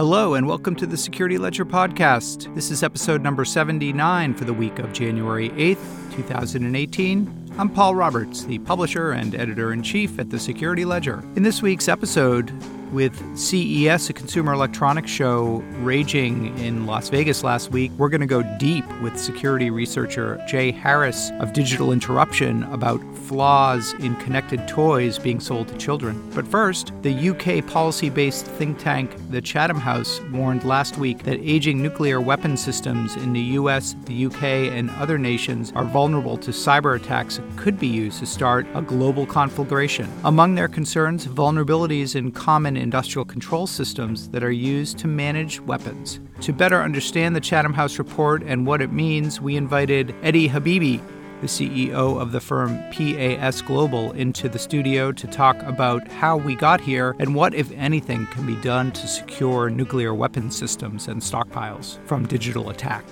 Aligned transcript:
Hello 0.00 0.32
and 0.32 0.46
welcome 0.46 0.74
to 0.76 0.86
the 0.86 0.96
Security 0.96 1.36
Ledger 1.36 1.66
podcast. 1.66 2.54
This 2.54 2.70
is 2.70 2.82
episode 2.82 3.20
number 3.20 3.44
79 3.44 4.32
for 4.32 4.46
the 4.46 4.52
week 4.54 4.78
of 4.78 4.94
January 4.94 5.50
8th, 5.50 6.16
2018. 6.16 7.52
I'm 7.58 7.68
Paul 7.68 7.94
Roberts, 7.94 8.44
the 8.44 8.60
publisher 8.60 9.10
and 9.10 9.34
editor 9.34 9.74
in 9.74 9.82
chief 9.82 10.18
at 10.18 10.30
the 10.30 10.38
Security 10.38 10.86
Ledger. 10.86 11.22
In 11.36 11.42
this 11.42 11.60
week's 11.60 11.86
episode, 11.86 12.50
with 12.92 13.38
CES, 13.38 14.10
a 14.10 14.12
consumer 14.12 14.52
electronics 14.52 15.10
show, 15.10 15.62
raging 15.80 16.56
in 16.58 16.86
Las 16.86 17.08
Vegas 17.08 17.44
last 17.44 17.70
week, 17.70 17.90
we're 17.98 18.08
going 18.08 18.20
to 18.20 18.26
go 18.26 18.42
deep 18.58 18.84
with 19.00 19.18
security 19.18 19.70
researcher 19.70 20.42
Jay 20.48 20.70
Harris 20.70 21.30
of 21.40 21.52
Digital 21.52 21.92
Interruption 21.92 22.64
about 22.64 23.00
flaws 23.16 23.92
in 24.00 24.16
connected 24.16 24.66
toys 24.66 25.18
being 25.18 25.38
sold 25.38 25.68
to 25.68 25.76
children. 25.78 26.28
But 26.34 26.46
first, 26.46 26.92
the 27.02 27.30
UK 27.30 27.64
policy 27.64 28.10
based 28.10 28.44
think 28.44 28.78
tank, 28.78 29.14
the 29.30 29.40
Chatham 29.40 29.78
House, 29.78 30.20
warned 30.32 30.64
last 30.64 30.98
week 30.98 31.22
that 31.22 31.38
aging 31.40 31.80
nuclear 31.80 32.20
weapon 32.20 32.56
systems 32.56 33.14
in 33.16 33.32
the 33.32 33.40
US, 33.40 33.94
the 34.06 34.26
UK, 34.26 34.42
and 34.42 34.90
other 34.98 35.16
nations 35.16 35.72
are 35.76 35.84
vulnerable 35.84 36.36
to 36.38 36.50
cyber 36.50 36.96
attacks 36.96 37.36
that 37.36 37.56
could 37.56 37.78
be 37.78 37.86
used 37.86 38.18
to 38.18 38.26
start 38.26 38.66
a 38.74 38.82
global 38.82 39.26
conflagration. 39.26 40.10
Among 40.24 40.56
their 40.56 40.68
concerns, 40.68 41.26
vulnerabilities 41.26 42.16
in 42.16 42.32
common 42.32 42.76
industrial 42.80 43.24
control 43.24 43.66
systems 43.66 44.28
that 44.30 44.42
are 44.42 44.50
used 44.50 44.98
to 44.98 45.06
manage 45.06 45.60
weapons. 45.60 46.20
To 46.40 46.52
better 46.52 46.82
understand 46.82 47.36
the 47.36 47.40
Chatham 47.40 47.72
House 47.72 47.98
report 47.98 48.42
and 48.42 48.66
what 48.66 48.82
it 48.82 48.92
means, 48.92 49.40
we 49.40 49.56
invited 49.56 50.14
Eddie 50.22 50.48
Habibi, 50.48 51.00
the 51.40 51.46
CEO 51.46 52.20
of 52.20 52.32
the 52.32 52.40
firm 52.40 52.78
PAS 52.90 53.62
Global, 53.62 54.12
into 54.12 54.48
the 54.48 54.58
studio 54.58 55.12
to 55.12 55.26
talk 55.26 55.62
about 55.62 56.06
how 56.08 56.36
we 56.36 56.54
got 56.54 56.80
here 56.80 57.14
and 57.18 57.34
what, 57.34 57.54
if 57.54 57.70
anything, 57.72 58.26
can 58.26 58.46
be 58.46 58.56
done 58.56 58.92
to 58.92 59.06
secure 59.06 59.70
nuclear 59.70 60.12
weapon 60.12 60.50
systems 60.50 61.08
and 61.08 61.22
stockpiles 61.22 61.98
from 62.06 62.26
digital 62.26 62.70
attack. 62.70 63.04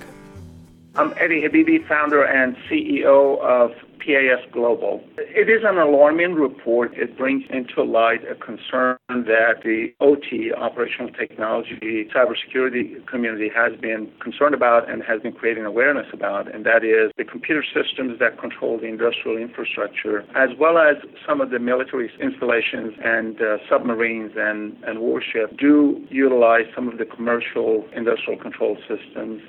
I'm 0.95 1.13
Eddie 1.17 1.41
Habibi, 1.41 1.87
founder 1.87 2.23
and 2.23 2.55
CEO 2.69 3.39
of 3.41 3.71
PAS 3.99 4.39
Global. 4.51 5.03
It 5.17 5.49
is 5.49 5.63
an 5.63 5.77
alarming 5.77 6.33
report. 6.33 6.91
It 6.95 7.17
brings 7.17 7.43
into 7.49 7.83
light 7.83 8.21
a 8.29 8.35
concern 8.35 8.97
that 9.09 9.61
the 9.63 9.93
OT, 9.99 10.51
operational 10.55 11.11
technology, 11.11 12.07
cybersecurity 12.15 13.05
community 13.07 13.49
has 13.53 13.79
been 13.79 14.11
concerned 14.21 14.55
about 14.55 14.89
and 14.89 15.03
has 15.03 15.21
been 15.21 15.33
creating 15.33 15.65
awareness 15.65 16.07
about, 16.13 16.53
and 16.53 16.65
that 16.65 16.83
is 16.83 17.11
the 17.17 17.23
computer 17.23 17.63
systems 17.63 18.19
that 18.19 18.39
control 18.39 18.79
the 18.79 18.87
industrial 18.87 19.37
infrastructure, 19.37 20.21
as 20.35 20.49
well 20.57 20.77
as 20.77 20.95
some 21.27 21.41
of 21.41 21.49
the 21.49 21.59
military 21.59 22.09
installations 22.21 22.93
and 23.03 23.41
uh, 23.41 23.57
submarines 23.69 24.31
and, 24.37 24.77
and 24.87 24.99
warships 24.99 25.53
do 25.57 26.05
utilize 26.09 26.65
some 26.73 26.87
of 26.87 26.97
the 26.97 27.05
commercial 27.05 27.85
industrial 27.95 28.39
control 28.39 28.77
systems, 28.87 29.41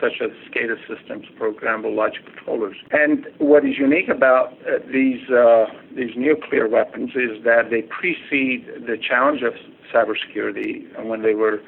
such 0.00 0.20
as 0.20 0.30
SCADA 0.50 0.76
systems, 0.86 1.26
programmable 1.40 1.94
logic 1.94 2.24
controllers. 2.26 2.76
And 2.92 3.26
what 3.38 3.64
is 3.64 3.78
unique 3.78 3.93
unique 3.94 4.08
about 4.08 4.52
uh, 4.66 4.78
these 4.92 5.28
uh, 5.30 5.66
these 5.94 6.16
nuclear 6.16 6.68
weapons 6.68 7.10
is 7.10 7.42
that 7.44 7.70
they 7.70 7.82
precede 7.82 8.66
the 8.86 8.96
challenge 8.98 9.42
of 9.42 9.54
cybersecurity 9.92 11.04
when 11.04 11.22
they 11.22 11.34
were 11.34 11.60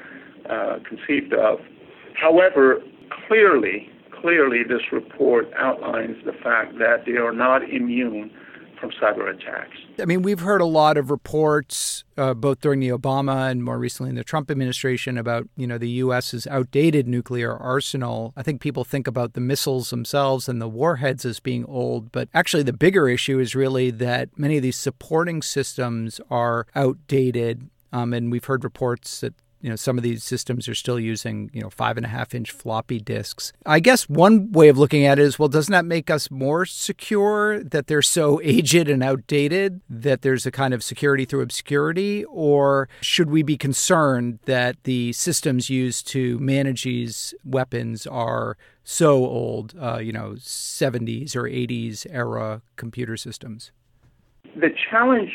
uh, 0.49 0.79
conceived 0.87 1.33
of. 1.33 1.59
However, 2.15 2.81
clearly, 3.27 3.89
clearly, 4.21 4.63
this 4.63 4.91
report 4.91 5.49
outlines 5.57 6.17
the 6.25 6.33
fact 6.33 6.77
that 6.79 7.05
they 7.05 7.17
are 7.17 7.31
not 7.31 7.69
immune 7.69 8.31
from 8.79 8.91
cyber 8.91 9.29
attacks. 9.29 9.77
I 9.99 10.05
mean, 10.05 10.21
we've 10.21 10.39
heard 10.39 10.61
a 10.61 10.65
lot 10.65 10.97
of 10.97 11.11
reports, 11.11 12.03
uh, 12.17 12.33
both 12.33 12.61
during 12.61 12.79
the 12.79 12.89
Obama 12.89 13.49
and 13.49 13.63
more 13.63 13.77
recently 13.77 14.09
in 14.09 14.15
the 14.15 14.23
Trump 14.23 14.51
administration, 14.51 15.17
about 15.17 15.47
you 15.55 15.67
know 15.67 15.77
the 15.77 15.89
U.S.'s 15.89 16.47
outdated 16.47 17.07
nuclear 17.07 17.55
arsenal. 17.55 18.33
I 18.35 18.43
think 18.43 18.61
people 18.61 18.83
think 18.83 19.07
about 19.07 19.33
the 19.33 19.41
missiles 19.41 19.89
themselves 19.89 20.47
and 20.47 20.61
the 20.61 20.67
warheads 20.67 21.25
as 21.25 21.39
being 21.39 21.65
old, 21.65 22.11
but 22.11 22.29
actually 22.33 22.63
the 22.63 22.73
bigger 22.73 23.07
issue 23.07 23.39
is 23.39 23.55
really 23.55 23.91
that 23.91 24.29
many 24.37 24.57
of 24.57 24.63
these 24.63 24.77
supporting 24.77 25.41
systems 25.41 26.21
are 26.29 26.67
outdated. 26.75 27.69
Um, 27.93 28.13
and 28.13 28.31
we've 28.31 28.45
heard 28.45 28.63
reports 28.63 29.21
that 29.21 29.33
you 29.61 29.69
know 29.69 29.75
some 29.75 29.97
of 29.97 30.03
these 30.03 30.23
systems 30.23 30.67
are 30.67 30.75
still 30.75 30.99
using 30.99 31.49
you 31.53 31.61
know 31.61 31.69
five 31.69 31.97
and 31.97 32.05
a 32.05 32.09
half 32.09 32.33
inch 32.35 32.51
floppy 32.51 32.99
disks. 32.99 33.53
I 33.65 33.79
guess 33.79 34.07
one 34.09 34.51
way 34.51 34.69
of 34.69 34.77
looking 34.77 35.05
at 35.05 35.19
it 35.19 35.23
is 35.23 35.39
well 35.39 35.47
doesn't 35.47 35.71
that 35.71 35.85
make 35.85 36.09
us 36.09 36.29
more 36.29 36.65
secure 36.65 37.63
that 37.63 37.87
they're 37.87 38.01
so 38.01 38.39
aged 38.43 38.89
and 38.89 39.03
outdated 39.03 39.81
that 39.89 40.21
there's 40.21 40.45
a 40.45 40.51
kind 40.51 40.73
of 40.73 40.83
security 40.83 41.25
through 41.25 41.41
obscurity? 41.41 42.23
Or 42.25 42.89
should 43.01 43.29
we 43.29 43.43
be 43.43 43.57
concerned 43.57 44.39
that 44.45 44.83
the 44.83 45.13
systems 45.13 45.69
used 45.69 46.07
to 46.07 46.39
manage 46.39 46.83
these 46.83 47.33
weapons 47.43 48.05
are 48.07 48.57
so 48.83 49.25
old 49.25 49.75
uh, 49.79 49.97
you 49.97 50.11
know 50.11 50.35
70s 50.37 51.35
or 51.35 51.43
80s 51.43 52.05
era 52.09 52.61
computer 52.75 53.17
systems? 53.17 53.71
The 54.55 54.69
challenge 54.89 55.31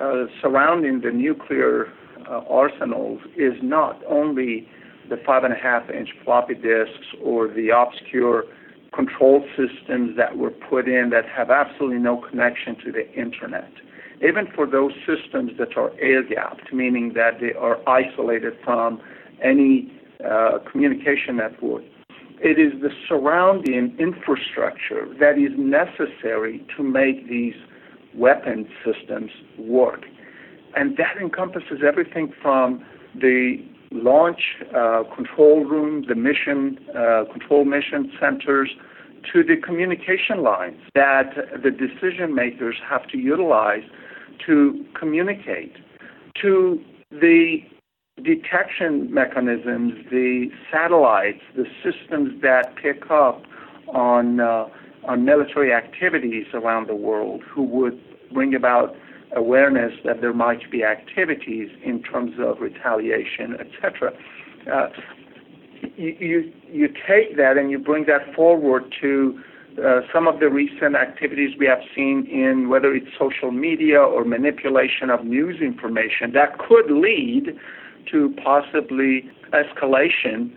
uh, 0.00 0.26
surrounding 0.40 1.00
the 1.00 1.10
nuclear 1.10 1.92
uh, 2.28 2.42
arsenals 2.48 3.20
is 3.36 3.54
not 3.62 4.02
only 4.06 4.68
the 5.08 5.16
five 5.24 5.44
and 5.44 5.52
a 5.52 5.56
half 5.56 5.88
inch 5.90 6.10
floppy 6.24 6.54
disks 6.54 7.06
or 7.22 7.48
the 7.48 7.70
obscure 7.70 8.44
control 8.94 9.44
systems 9.56 10.16
that 10.16 10.36
were 10.36 10.50
put 10.50 10.88
in 10.88 11.10
that 11.10 11.24
have 11.26 11.50
absolutely 11.50 11.98
no 11.98 12.16
connection 12.16 12.76
to 12.84 12.92
the 12.92 13.10
internet. 13.14 13.70
Even 14.26 14.48
for 14.54 14.66
those 14.66 14.92
systems 15.06 15.52
that 15.58 15.76
are 15.76 15.92
air 16.00 16.22
gapped, 16.22 16.72
meaning 16.72 17.12
that 17.14 17.40
they 17.40 17.52
are 17.52 17.78
isolated 17.88 18.54
from 18.64 19.00
any 19.42 19.92
uh, 20.28 20.58
communication 20.70 21.36
network, 21.36 21.84
it 22.40 22.58
is 22.58 22.80
the 22.80 22.90
surrounding 23.08 23.96
infrastructure 23.98 25.06
that 25.20 25.38
is 25.38 25.52
necessary 25.56 26.64
to 26.76 26.82
make 26.82 27.28
these 27.28 27.54
weapon 28.14 28.68
systems 28.84 29.30
work. 29.58 30.04
And 30.78 30.96
that 30.96 31.16
encompasses 31.20 31.80
everything 31.84 32.32
from 32.40 32.84
the 33.12 33.56
launch 33.90 34.40
uh, 34.76 35.02
control 35.12 35.64
room, 35.64 36.04
the 36.06 36.14
mission 36.14 36.78
uh, 36.96 37.24
control 37.32 37.64
mission 37.64 38.12
centers, 38.20 38.70
to 39.32 39.42
the 39.42 39.56
communication 39.56 40.44
lines 40.44 40.78
that 40.94 41.34
the 41.64 41.72
decision 41.72 42.32
makers 42.32 42.76
have 42.88 43.08
to 43.08 43.18
utilize 43.18 43.82
to 44.46 44.84
communicate, 44.96 45.74
to 46.40 46.80
the 47.10 47.58
detection 48.22 49.12
mechanisms, 49.12 49.94
the 50.12 50.46
satellites, 50.70 51.40
the 51.56 51.66
systems 51.82 52.40
that 52.40 52.76
pick 52.76 53.10
up 53.10 53.42
on 53.88 54.38
uh, 54.38 54.66
on 55.08 55.24
military 55.24 55.72
activities 55.72 56.46
around 56.54 56.86
the 56.86 56.94
world, 56.94 57.42
who 57.52 57.64
would 57.64 57.98
bring 58.32 58.54
about 58.54 58.94
awareness 59.36 59.92
that 60.04 60.20
there 60.20 60.32
might 60.32 60.70
be 60.70 60.84
activities 60.84 61.68
in 61.84 62.02
terms 62.02 62.32
of 62.38 62.60
retaliation, 62.60 63.56
etc. 63.60 64.12
Uh, 64.70 64.88
you, 65.96 66.52
you, 66.70 66.88
take 66.88 67.36
that 67.36 67.56
and 67.56 67.70
you 67.70 67.78
bring 67.78 68.06
that 68.06 68.34
forward 68.34 68.92
to 69.00 69.40
uh, 69.84 70.00
some 70.12 70.26
of 70.26 70.40
the 70.40 70.48
recent 70.48 70.96
activities 70.96 71.56
we 71.58 71.66
have 71.66 71.80
seen 71.94 72.26
in 72.26 72.68
whether 72.68 72.94
it's 72.94 73.06
social 73.18 73.52
media 73.52 74.00
or 74.00 74.24
manipulation 74.24 75.08
of 75.10 75.24
news 75.24 75.60
information 75.60 76.32
that 76.32 76.58
could 76.58 76.90
lead 76.90 77.56
to 78.10 78.34
possibly 78.42 79.30
escalation 79.52 80.50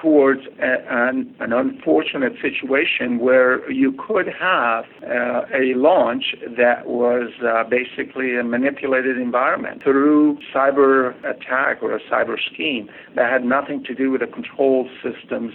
towards 0.00 0.42
a, 0.60 0.76
an, 0.90 1.34
an, 1.40 1.52
unfortunate 1.52 2.32
situation 2.40 3.18
where 3.18 3.70
you 3.70 3.92
could 3.92 4.26
have 4.28 4.84
uh, 5.02 5.42
a 5.54 5.74
launch 5.74 6.34
that 6.56 6.86
was 6.86 7.30
uh, 7.46 7.64
basically 7.64 8.36
a 8.36 8.44
manipulated 8.44 9.18
environment 9.18 9.82
through 9.82 10.38
cyber 10.54 11.14
attack 11.24 11.82
or 11.82 11.94
a 11.94 12.00
cyber 12.10 12.36
scheme 12.52 12.88
that 13.14 13.30
had 13.30 13.44
nothing 13.44 13.82
to 13.84 13.94
do 13.94 14.10
with 14.10 14.20
the 14.20 14.26
control 14.26 14.88
systems 15.02 15.52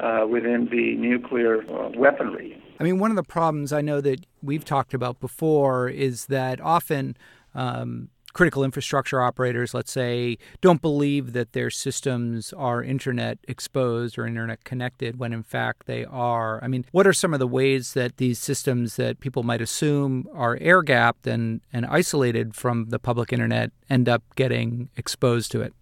uh, 0.00 0.26
within 0.28 0.68
the 0.70 0.96
nuclear 0.96 1.62
uh, 1.70 1.90
weaponry. 1.96 2.60
I 2.80 2.84
mean, 2.84 2.98
one 2.98 3.10
of 3.10 3.16
the 3.16 3.22
problems 3.22 3.72
I 3.72 3.80
know 3.80 4.00
that 4.00 4.26
we've 4.42 4.64
talked 4.64 4.94
about 4.94 5.20
before 5.20 5.88
is 5.88 6.26
that 6.26 6.60
often 6.60 7.16
um, 7.54 8.10
critical 8.34 8.64
infrastructure 8.64 9.22
operators, 9.22 9.72
let's 9.72 9.92
say, 9.92 10.36
don't 10.60 10.82
believe 10.82 11.32
that 11.32 11.52
their 11.52 11.70
systems 11.70 12.52
are 12.52 12.82
internet 12.82 13.38
exposed 13.48 14.18
or 14.18 14.26
internet 14.26 14.64
connected 14.64 15.18
when 15.18 15.32
in 15.32 15.42
fact 15.42 15.86
they 15.86 16.04
are. 16.04 16.62
I 16.62 16.68
mean, 16.68 16.84
what 16.90 17.06
are 17.06 17.12
some 17.12 17.32
of 17.32 17.40
the 17.40 17.46
ways 17.46 17.94
that 17.94 18.18
these 18.18 18.38
systems 18.38 18.96
that 18.96 19.20
people 19.20 19.44
might 19.44 19.62
assume 19.62 20.28
are 20.34 20.58
air 20.60 20.82
gapped 20.82 21.26
and, 21.26 21.62
and 21.72 21.86
isolated 21.86 22.54
from 22.54 22.90
the 22.90 22.98
public 22.98 23.32
internet 23.32 23.70
end 23.88 24.08
up 24.08 24.22
getting 24.34 24.90
exposed 24.96 25.50
to 25.52 25.62
it? 25.62 25.72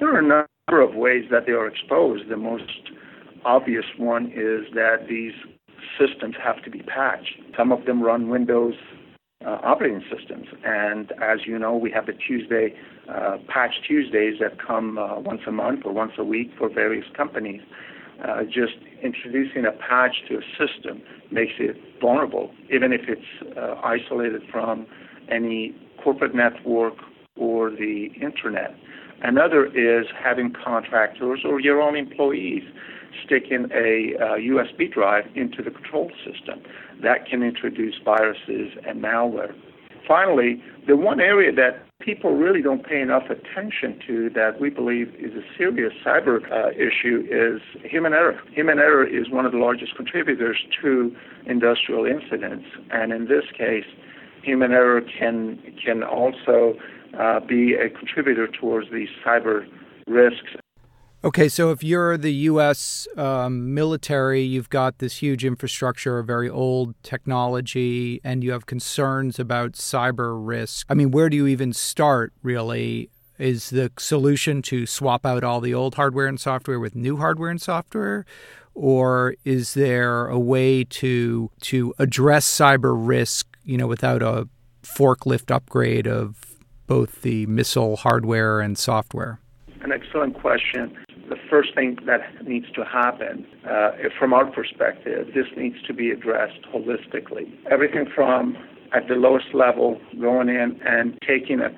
There 0.00 0.12
are 0.12 0.18
a 0.18 0.22
number 0.22 0.82
of 0.82 0.94
ways 0.94 1.26
that 1.30 1.46
they 1.46 1.52
are 1.52 1.68
exposed. 1.68 2.28
The 2.28 2.36
most 2.36 2.90
obvious 3.44 3.84
one 3.98 4.26
is 4.26 4.72
that 4.74 5.06
these 5.08 5.32
systems 5.98 6.34
have 6.42 6.62
to 6.64 6.70
be 6.70 6.80
patched. 6.80 7.40
Some 7.56 7.70
of 7.72 7.84
them 7.84 8.02
run 8.02 8.30
Windows 8.30 8.74
uh, 9.44 9.58
operating 9.62 10.02
systems. 10.14 10.46
And 10.64 11.12
as 11.22 11.40
you 11.46 11.58
know, 11.58 11.76
we 11.76 11.90
have 11.90 12.06
the 12.06 12.12
Tuesday 12.12 12.74
uh, 13.08 13.38
patch 13.48 13.74
Tuesdays 13.86 14.38
that 14.40 14.58
come 14.64 14.98
uh, 14.98 15.20
once 15.20 15.42
a 15.46 15.52
month 15.52 15.80
or 15.84 15.92
once 15.92 16.12
a 16.18 16.24
week 16.24 16.50
for 16.58 16.68
various 16.68 17.06
companies. 17.16 17.60
Uh, 18.24 18.44
just 18.44 18.74
introducing 19.02 19.66
a 19.66 19.72
patch 19.72 20.16
to 20.28 20.38
a 20.38 20.42
system 20.56 21.02
makes 21.30 21.52
it 21.58 21.76
vulnerable, 22.00 22.50
even 22.72 22.92
if 22.92 23.02
it's 23.08 23.56
uh, 23.58 23.74
isolated 23.82 24.42
from 24.50 24.86
any 25.30 25.74
corporate 26.02 26.34
network 26.34 26.94
or 27.36 27.70
the 27.70 28.08
internet. 28.20 28.74
Another 29.24 29.64
is 29.66 30.06
having 30.22 30.52
contractors 30.52 31.40
or 31.46 31.58
your 31.58 31.80
own 31.80 31.96
employees 31.96 32.62
sticking 33.24 33.68
a 33.72 34.14
uh, 34.20 34.36
USB 34.36 34.92
drive 34.92 35.24
into 35.34 35.62
the 35.62 35.70
control 35.70 36.10
system. 36.26 36.60
That 37.02 37.26
can 37.26 37.42
introduce 37.42 37.94
viruses 38.04 38.76
and 38.86 39.02
malware. 39.02 39.54
Finally, 40.06 40.62
the 40.86 40.96
one 40.96 41.20
area 41.20 41.50
that 41.52 41.86
people 42.00 42.36
really 42.36 42.60
don't 42.60 42.84
pay 42.84 43.00
enough 43.00 43.22
attention 43.30 43.98
to 44.06 44.28
that 44.34 44.60
we 44.60 44.68
believe 44.68 45.08
is 45.14 45.32
a 45.32 45.42
serious 45.56 45.94
cyber 46.04 46.40
uh, 46.52 46.70
issue 46.72 47.26
is 47.30 47.62
human 47.90 48.12
error. 48.12 48.38
Human 48.52 48.78
error 48.78 49.06
is 49.06 49.30
one 49.30 49.46
of 49.46 49.52
the 49.52 49.58
largest 49.58 49.96
contributors 49.96 50.58
to 50.82 51.16
industrial 51.46 52.04
incidents, 52.04 52.66
and 52.90 53.10
in 53.10 53.26
this 53.26 53.44
case, 53.56 53.86
human 54.42 54.72
error 54.72 55.00
can 55.00 55.58
can 55.82 56.02
also 56.02 56.74
uh, 57.18 57.40
be 57.40 57.74
a 57.74 57.90
contributor 57.90 58.48
towards 58.48 58.90
these 58.90 59.08
cyber 59.24 59.66
risks 60.06 60.54
Okay, 61.24 61.48
so 61.48 61.70
if 61.70 61.82
you're 61.82 62.18
the 62.18 62.34
U.S. 62.34 63.08
Um, 63.16 63.72
military, 63.72 64.42
you've 64.42 64.68
got 64.68 64.98
this 64.98 65.22
huge 65.22 65.42
infrastructure, 65.42 66.22
very 66.22 66.50
old 66.50 66.94
technology, 67.02 68.20
and 68.22 68.44
you 68.44 68.52
have 68.52 68.66
concerns 68.66 69.38
about 69.38 69.72
cyber 69.72 70.36
risk. 70.38 70.86
I 70.90 70.92
mean, 70.92 71.12
where 71.12 71.30
do 71.30 71.38
you 71.38 71.46
even 71.46 71.72
start, 71.72 72.34
really? 72.42 73.08
Is 73.38 73.70
the 73.70 73.90
solution 73.98 74.60
to 74.62 74.84
swap 74.84 75.24
out 75.24 75.42
all 75.42 75.62
the 75.62 75.72
old 75.72 75.94
hardware 75.94 76.26
and 76.26 76.38
software 76.38 76.78
with 76.78 76.94
new 76.94 77.16
hardware 77.16 77.48
and 77.48 77.60
software? 77.60 78.26
Or 78.74 79.34
is 79.46 79.72
there 79.72 80.26
a 80.26 80.38
way 80.38 80.84
to 80.84 81.50
to 81.62 81.94
address 81.98 82.46
cyber 82.46 82.94
risk, 82.94 83.46
you 83.64 83.78
know, 83.78 83.86
without 83.86 84.22
a 84.22 84.46
forklift 84.82 85.50
upgrade 85.50 86.06
of 86.06 86.53
both 86.86 87.22
the 87.22 87.46
missile 87.46 87.96
hardware 87.96 88.60
and 88.60 88.78
software? 88.78 89.40
An 89.82 89.92
excellent 89.92 90.40
question 90.40 90.96
the 91.28 91.36
first 91.48 91.74
thing 91.74 91.98
that 92.06 92.20
needs 92.46 92.70
to 92.72 92.84
happen, 92.84 93.46
uh, 93.68 93.92
from 94.18 94.32
our 94.32 94.46
perspective, 94.46 95.28
this 95.34 95.46
needs 95.56 95.80
to 95.86 95.94
be 95.94 96.10
addressed 96.10 96.60
holistically. 96.72 97.50
Everything 97.70 98.06
from 98.14 98.56
at 98.92 99.08
the 99.08 99.14
lowest 99.14 99.54
level, 99.54 100.00
going 100.20 100.48
in 100.48 100.80
and 100.86 101.18
taking 101.26 101.60
a 101.60 101.70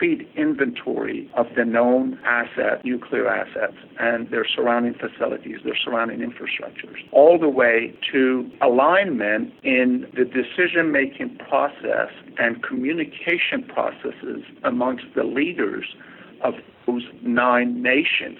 complete 0.00 0.28
inventory 0.36 1.30
of 1.36 1.46
the 1.56 1.64
known 1.64 2.18
asset, 2.24 2.84
nuclear 2.84 3.28
assets, 3.28 3.76
and 3.98 4.30
their 4.30 4.46
surrounding 4.46 4.94
facilities, 4.94 5.58
their 5.64 5.76
surrounding 5.76 6.20
infrastructures, 6.20 6.96
all 7.12 7.38
the 7.38 7.48
way 7.48 7.94
to 8.10 8.50
alignment 8.62 9.52
in 9.62 10.06
the 10.16 10.24
decision 10.24 10.90
making 10.90 11.36
process 11.48 12.08
and 12.38 12.62
communication 12.62 13.62
processes 13.68 14.42
amongst 14.64 15.04
the 15.14 15.24
leaders 15.24 15.84
of 16.42 16.54
those 16.86 17.02
nine 17.22 17.82
nations 17.82 18.38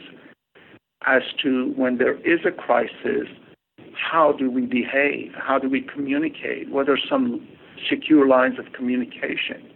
as 1.07 1.23
to 1.43 1.73
when 1.77 1.99
there 1.99 2.19
is 2.21 2.41
a 2.47 2.51
crisis, 2.51 3.29
how 3.95 4.33
do 4.33 4.51
we 4.51 4.67
behave? 4.67 5.33
How 5.37 5.59
do 5.59 5.69
we 5.69 5.83
communicate? 5.83 6.71
What 6.71 6.89
are 6.89 6.99
some 7.09 7.47
secure 7.89 8.27
lines 8.27 8.59
of 8.59 8.73
communication? 8.73 9.71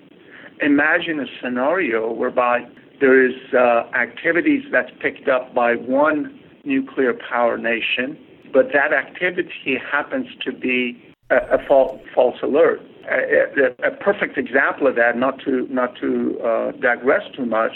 Imagine 0.64 1.20
a 1.20 1.26
scenario 1.42 2.10
whereby 2.10 2.66
there 3.00 3.22
is 3.24 3.34
uh, 3.52 3.82
activities 3.94 4.62
that's 4.72 4.90
picked 5.00 5.28
up 5.28 5.54
by 5.54 5.74
one 5.74 6.40
nuclear 6.64 7.12
power 7.12 7.58
nation, 7.58 8.16
but 8.52 8.68
that 8.72 8.92
activity 8.94 9.76
happens 9.92 10.26
to 10.42 10.52
be 10.52 11.02
a, 11.30 11.36
a 11.36 11.66
false, 11.68 12.00
false 12.14 12.36
alert. 12.42 12.80
A, 13.10 13.86
a, 13.86 13.88
a, 13.88 13.96
perfect 13.96 14.38
example 14.38 14.86
of 14.86 14.94
that, 14.96 15.18
not 15.18 15.38
to 15.44 15.66
not 15.68 15.94
to 16.00 16.40
uh, 16.40 16.70
digress 16.80 17.22
too 17.36 17.44
much, 17.44 17.72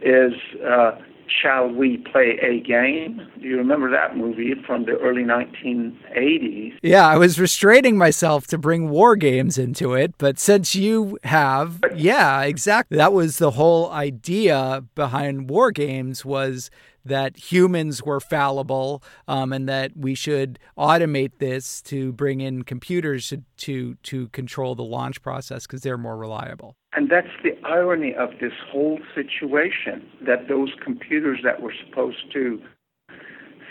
is 0.00 0.32
uh, 0.64 0.92
Shall 1.30 1.68
We 1.68 1.98
Play 1.98 2.38
a 2.42 2.60
Game? 2.60 3.20
Do 3.40 3.46
you 3.46 3.56
remember 3.56 3.90
that 3.90 4.16
movie 4.16 4.54
from 4.66 4.84
the 4.84 4.92
early 4.98 5.22
1980s? 5.22 6.78
Yeah, 6.82 7.06
I 7.06 7.16
was 7.16 7.38
restraining 7.38 7.96
myself 7.96 8.46
to 8.48 8.58
bring 8.58 8.90
war 8.90 9.16
games 9.16 9.58
into 9.58 9.94
it, 9.94 10.14
but 10.18 10.38
since 10.38 10.74
you 10.74 11.18
have, 11.24 11.80
yeah, 11.94 12.42
exactly. 12.42 12.96
That 12.96 13.12
was 13.12 13.38
the 13.38 13.52
whole 13.52 13.90
idea 13.90 14.84
behind 14.94 15.50
war 15.50 15.70
games 15.70 16.24
was 16.24 16.70
that 17.08 17.36
humans 17.36 18.02
were 18.02 18.20
fallible 18.20 19.02
um, 19.26 19.52
and 19.52 19.68
that 19.68 19.96
we 19.96 20.14
should 20.14 20.58
automate 20.76 21.38
this 21.38 21.82
to 21.82 22.12
bring 22.12 22.40
in 22.40 22.62
computers 22.62 23.28
to 23.28 23.42
to, 23.58 23.94
to 23.96 24.28
control 24.28 24.74
the 24.74 24.84
launch 24.84 25.20
process 25.20 25.66
because 25.66 25.82
they're 25.82 25.98
more 25.98 26.16
reliable. 26.16 26.76
And 26.94 27.10
that's 27.10 27.28
the 27.42 27.58
irony 27.64 28.14
of 28.14 28.30
this 28.40 28.52
whole 28.70 28.98
situation 29.14 30.08
that 30.26 30.48
those 30.48 30.70
computers 30.82 31.40
that 31.44 31.60
were 31.60 31.74
supposed 31.86 32.32
to 32.32 32.62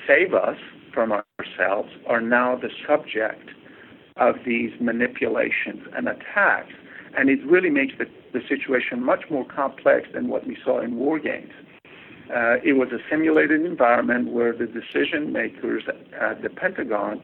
save 0.05 0.33
us 0.33 0.57
from 0.93 1.11
ourselves 1.11 1.89
are 2.07 2.21
now 2.21 2.55
the 2.55 2.69
subject 2.87 3.49
of 4.17 4.35
these 4.45 4.71
manipulations 4.79 5.83
and 5.95 6.07
attacks. 6.07 6.73
And 7.17 7.29
it 7.29 7.39
really 7.45 7.69
makes 7.69 7.93
the, 7.97 8.05
the 8.33 8.41
situation 8.47 9.03
much 9.03 9.25
more 9.29 9.45
complex 9.45 10.07
than 10.13 10.27
what 10.27 10.45
we 10.45 10.57
saw 10.63 10.81
in 10.81 10.95
war 10.97 11.19
games. 11.19 11.51
Uh, 12.29 12.57
it 12.63 12.73
was 12.73 12.89
a 12.91 12.99
simulated 13.09 13.65
environment 13.65 14.31
where 14.31 14.51
the 14.51 14.65
decision 14.65 15.31
makers 15.31 15.83
at 16.19 16.41
the 16.41 16.49
Pentagon 16.49 17.23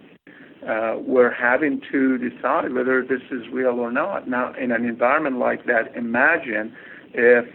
uh, 0.67 0.95
were 0.99 1.29
having 1.29 1.81
to 1.91 2.17
decide 2.17 2.73
whether 2.73 3.01
this 3.01 3.21
is 3.31 3.41
real 3.51 3.79
or 3.79 3.91
not. 3.91 4.29
Now, 4.29 4.53
in 4.53 4.71
an 4.71 4.85
environment 4.85 5.39
like 5.39 5.65
that, 5.65 5.93
imagine 5.95 6.73
if 7.13 7.45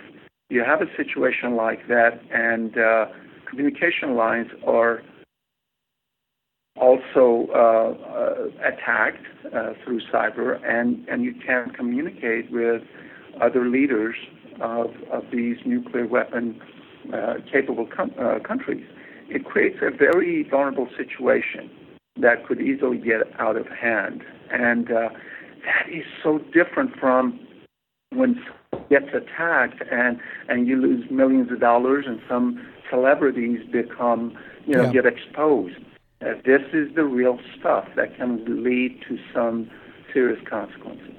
you 0.50 0.62
have 0.62 0.82
a 0.82 0.96
situation 0.96 1.56
like 1.56 1.88
that 1.88 2.20
and 2.30 2.76
uh, 2.76 3.06
communication 3.48 4.14
lines 4.14 4.50
are 4.66 5.02
also 6.76 7.48
uh, 7.52 7.58
uh 7.58 8.34
attacked 8.62 9.24
uh, 9.52 9.72
through 9.82 10.00
cyber, 10.12 10.60
and, 10.64 11.08
and 11.08 11.24
you 11.24 11.34
can't 11.44 11.76
communicate 11.76 12.52
with 12.52 12.82
other 13.40 13.68
leaders 13.68 14.14
of, 14.60 14.90
of 15.12 15.24
these 15.32 15.56
nuclear 15.64 16.06
weapon 16.06 16.60
uh, 17.12 17.34
capable 17.50 17.86
com- 17.86 18.12
countries. 18.44 18.84
It 19.28 19.44
creates 19.44 19.78
a 19.82 19.90
very 19.90 20.44
vulnerable 20.48 20.88
situation 20.96 21.70
that 22.20 22.46
could 22.46 22.60
easily 22.60 22.98
get 22.98 23.20
out 23.38 23.56
of 23.56 23.66
hand. 23.68 24.22
And 24.50 24.90
uh, 24.90 25.08
that 25.64 25.88
is 25.92 26.04
so 26.22 26.38
different 26.52 26.96
from 26.98 27.38
when 28.10 28.42
gets 28.90 29.08
attacked 29.14 29.82
and 29.90 30.18
and 30.48 30.66
you 30.66 30.76
lose 30.76 31.10
millions 31.10 31.50
of 31.52 31.60
dollars 31.60 32.06
and 32.06 32.20
some 32.28 32.66
celebrities 32.90 33.60
become 33.70 34.36
you 34.66 34.74
know 34.74 34.84
yeah. 34.84 34.92
get 34.92 35.06
exposed. 35.06 35.76
Uh, 36.20 36.34
this 36.44 36.62
is 36.72 36.94
the 36.94 37.04
real 37.04 37.38
stuff 37.58 37.86
that 37.96 38.16
can 38.16 38.64
lead 38.64 39.00
to 39.08 39.18
some 39.32 39.70
serious 40.12 40.40
consequences. 40.48 41.17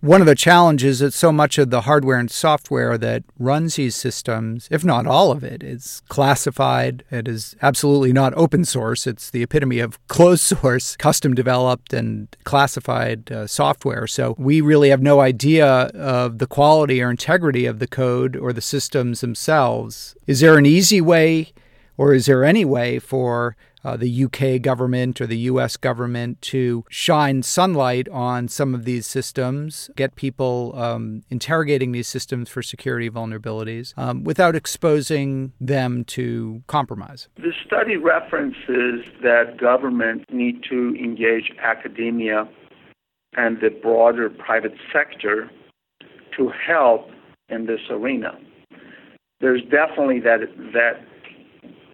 One 0.00 0.20
of 0.20 0.26
the 0.26 0.34
challenges 0.34 0.88
is 0.88 1.00
that 1.00 1.12
so 1.12 1.32
much 1.32 1.58
of 1.58 1.70
the 1.70 1.82
hardware 1.82 2.18
and 2.18 2.30
software 2.30 2.96
that 2.98 3.24
runs 3.38 3.76
these 3.76 3.94
systems, 3.94 4.68
if 4.70 4.84
not 4.84 5.06
all 5.06 5.30
of 5.30 5.44
it, 5.44 5.62
is 5.62 6.02
classified. 6.08 7.04
It 7.10 7.28
is 7.28 7.56
absolutely 7.62 8.12
not 8.12 8.34
open 8.34 8.64
source. 8.64 9.06
It's 9.06 9.30
the 9.30 9.42
epitome 9.42 9.80
of 9.80 9.98
closed 10.08 10.42
source, 10.42 10.96
custom 10.96 11.34
developed 11.34 11.92
and 11.92 12.34
classified 12.44 13.30
uh, 13.30 13.46
software. 13.46 14.06
So 14.06 14.34
we 14.38 14.60
really 14.60 14.90
have 14.90 15.02
no 15.02 15.20
idea 15.20 15.66
of 15.66 16.38
the 16.38 16.46
quality 16.46 17.02
or 17.02 17.10
integrity 17.10 17.66
of 17.66 17.78
the 17.78 17.86
code 17.86 18.36
or 18.36 18.52
the 18.52 18.60
systems 18.60 19.20
themselves. 19.20 20.16
Is 20.26 20.40
there 20.40 20.56
an 20.58 20.66
easy 20.66 21.00
way? 21.00 21.52
Or 21.98 22.14
is 22.14 22.26
there 22.26 22.44
any 22.44 22.64
way 22.64 23.00
for 23.00 23.56
uh, 23.84 23.96
the 23.96 24.24
UK 24.24 24.60
government 24.60 25.20
or 25.20 25.26
the 25.26 25.38
US 25.38 25.76
government 25.76 26.40
to 26.42 26.84
shine 26.88 27.42
sunlight 27.42 28.08
on 28.08 28.48
some 28.48 28.74
of 28.74 28.84
these 28.84 29.06
systems, 29.06 29.90
get 29.96 30.14
people 30.16 30.72
um, 30.76 31.22
interrogating 31.30 31.92
these 31.92 32.08
systems 32.08 32.48
for 32.48 32.62
security 32.62 33.10
vulnerabilities 33.10 33.96
um, 33.96 34.24
without 34.24 34.54
exposing 34.54 35.52
them 35.60 36.04
to 36.04 36.62
compromise. 36.66 37.28
The 37.36 37.52
study 37.66 37.96
references 37.96 39.04
that 39.22 39.56
governments 39.58 40.24
need 40.30 40.62
to 40.68 40.94
engage 40.96 41.52
academia 41.62 42.48
and 43.36 43.60
the 43.60 43.70
broader 43.70 44.30
private 44.30 44.74
sector 44.92 45.50
to 46.36 46.50
help 46.66 47.10
in 47.48 47.66
this 47.66 47.80
arena. 47.90 48.38
There's 49.40 49.62
definitely 49.62 50.20
that 50.20 50.40
that 50.72 51.07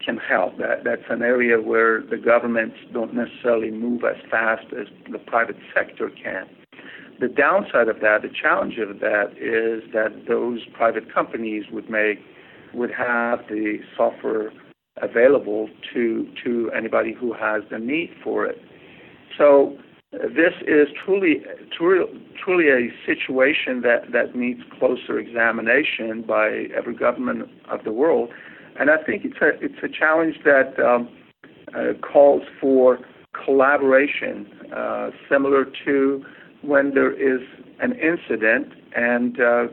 can 0.05 0.19
help. 0.19 0.59
That 0.59 0.85
that's 0.85 1.09
an 1.11 1.23
area 1.23 1.61
where 1.61 2.03
the 2.03 2.17
governments 2.17 2.77
don't 2.93 3.15
necessarily 3.15 3.71
move 3.71 4.03
as 4.05 4.17
fast 4.31 4.67
as 4.79 4.89
the 5.11 5.19
private 5.19 5.57
sector 5.75 6.11
can. 6.11 6.47
The 7.21 7.29
downside 7.29 7.89
of 7.89 8.01
that, 8.01 8.23
the 8.23 8.29
challenge 8.29 8.75
of 8.79 9.01
that, 9.01 9.33
is 9.39 9.91
that 9.93 10.27
those 10.29 10.61
private 10.73 11.13
companies 11.13 11.65
would 11.71 11.89
make 11.89 12.19
would 12.75 12.91
have 12.91 13.41
the 13.49 13.79
software 13.97 14.51
available 15.01 15.69
to 15.93 16.29
to 16.45 16.71
anybody 16.77 17.13
who 17.13 17.33
has 17.33 17.63
the 17.71 17.79
need 17.79 18.11
for 18.23 18.47
it. 18.47 18.61
So 19.39 19.79
this 20.13 20.55
is 20.67 20.89
truly, 21.05 21.43
truly, 21.77 22.21
truly 22.43 22.69
a 22.69 22.93
situation 23.05 23.83
that, 23.83 24.13
that 24.13 24.37
needs 24.37 24.61
closer 24.79 25.19
examination 25.19 26.23
by 26.23 26.67
every 26.77 26.95
government 26.95 27.49
of 27.69 27.85
the 27.85 27.93
world. 27.93 28.31
And 28.79 28.91
I 28.91 28.97
think 28.99 29.25
it's 29.25 29.41
a, 29.41 29.51
it's 29.65 29.83
a 29.83 29.89
challenge 29.89 30.37
that 30.45 30.79
um, 30.81 31.09
uh, 31.75 31.95
calls 32.01 32.43
for 32.61 32.99
collaboration, 33.45 34.47
uh, 34.75 35.11
similar 35.29 35.67
to 35.85 36.25
when 36.63 36.95
there 36.95 37.13
is 37.13 37.41
an 37.81 37.93
incident 37.93 38.73
and 38.97 39.41
uh, 39.41 39.67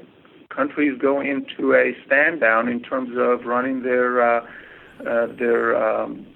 countries 0.50 1.00
go 1.00 1.22
into 1.22 1.74
a 1.74 1.96
stand 2.06 2.42
down 2.42 2.68
in 2.68 2.82
terms 2.82 3.12
of 3.18 3.46
running 3.46 3.84
their 3.84 4.22
uh, 4.22 4.46
uh, 5.08 5.28
their 5.38 5.76
um, 5.76 6.28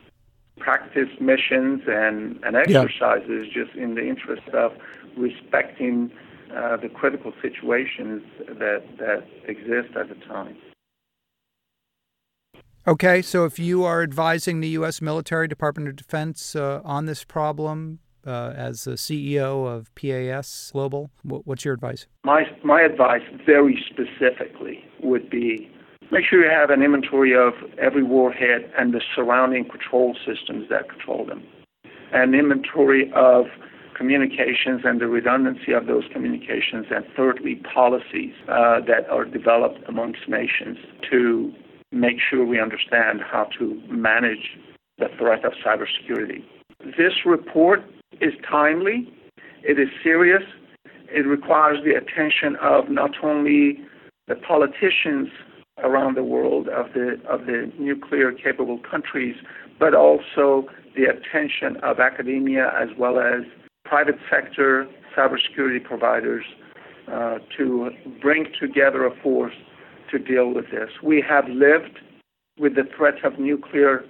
practice 0.57 1.09
missions 1.19 1.81
and, 1.87 2.39
and 2.43 2.55
exercises 2.55 3.47
yeah. 3.47 3.63
just 3.63 3.75
in 3.75 3.95
the 3.95 4.07
interest 4.07 4.47
of 4.53 4.71
respecting 5.17 6.11
uh, 6.55 6.77
the 6.77 6.89
critical 6.89 7.33
situations 7.41 8.23
that, 8.47 8.83
that 8.97 9.23
exist 9.47 9.95
at 9.95 10.09
the 10.09 10.15
time. 10.25 10.55
Okay, 12.87 13.23
so 13.23 13.45
if 13.45 13.57
you 13.57 13.83
are 13.83 14.03
advising 14.03 14.59
the 14.59 14.67
U.S. 14.69 15.01
military, 15.01 15.47
Department 15.47 15.87
of 15.89 15.95
Defense, 15.95 16.55
uh, 16.55 16.81
on 16.85 17.07
this 17.07 17.23
problem 17.23 17.97
uh, 18.27 18.53
as 18.55 18.83
the 18.83 18.91
CEO 18.91 19.65
of 19.65 19.93
PAS 19.95 20.69
Global, 20.71 21.09
what's 21.23 21.65
your 21.65 21.73
advice? 21.73 22.05
My, 22.23 22.43
my 22.63 22.81
advice, 22.81 23.23
very 23.43 23.83
specifically, 23.89 24.83
would 25.01 25.31
be 25.31 25.71
Make 26.11 26.25
sure 26.29 26.43
you 26.43 26.51
have 26.51 26.69
an 26.69 26.83
inventory 26.83 27.35
of 27.35 27.53
every 27.81 28.03
warhead 28.03 28.71
and 28.77 28.93
the 28.93 29.01
surrounding 29.15 29.67
control 29.67 30.15
systems 30.23 30.69
that 30.69 30.87
control 30.87 31.25
them. 31.25 31.43
An 32.13 32.35
inventory 32.35 33.11
of 33.15 33.45
communications 33.97 34.81
and 34.83 35.01
the 35.01 35.07
redundancy 35.07 35.71
of 35.71 35.87
those 35.87 36.03
communications. 36.13 36.85
And 36.91 37.05
thirdly, 37.17 37.55
policies 37.73 38.33
uh, 38.47 38.81
that 38.81 39.09
are 39.09 39.25
developed 39.25 39.79
amongst 39.87 40.29
nations 40.29 40.77
to 41.09 41.51
make 41.95 42.17
sure 42.29 42.45
we 42.45 42.59
understand 42.59 43.21
how 43.21 43.47
to 43.57 43.81
manage 43.89 44.57
the 44.97 45.07
threat 45.17 45.43
of 45.45 45.53
cybersecurity. 45.65 46.43
This 46.97 47.13
report 47.25 47.79
is 48.21 48.33
timely, 48.49 49.11
it 49.63 49.79
is 49.79 49.87
serious, 50.03 50.43
it 51.07 51.25
requires 51.25 51.79
the 51.83 51.95
attention 51.95 52.57
of 52.61 52.89
not 52.89 53.11
only 53.23 53.79
the 54.27 54.35
politicians 54.35 55.29
around 55.79 56.15
the 56.15 56.23
world 56.23 56.67
of 56.69 56.87
the 56.93 57.19
of 57.29 57.45
the 57.45 57.71
nuclear 57.79 58.31
capable 58.31 58.79
countries, 58.79 59.35
but 59.79 59.93
also 59.93 60.67
the 60.95 61.05
attention 61.05 61.77
of 61.83 61.99
academia 61.99 62.71
as 62.79 62.89
well 62.97 63.19
as 63.19 63.43
private 63.83 64.17
sector 64.29 64.87
cybersecurity 65.15 65.83
providers 65.83 66.43
uh, 67.11 67.37
to 67.57 67.91
bring 68.21 68.47
together 68.59 69.05
a 69.05 69.15
force 69.21 69.53
to 70.17 70.23
deal 70.23 70.53
with 70.53 70.65
this. 70.71 70.89
We 71.03 71.23
have 71.27 71.45
lived 71.47 71.99
with 72.59 72.75
the 72.75 72.83
threat 72.95 73.23
of 73.23 73.39
nuclear 73.39 74.05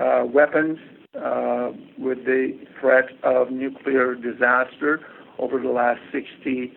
uh, 0.00 0.24
weapons, 0.24 0.78
uh, 1.14 1.70
with 1.98 2.24
the 2.24 2.58
threat 2.80 3.06
of 3.22 3.50
nuclear 3.50 4.14
disaster 4.14 5.00
over 5.38 5.60
the 5.60 5.70
last 5.70 6.00
60, 6.12 6.72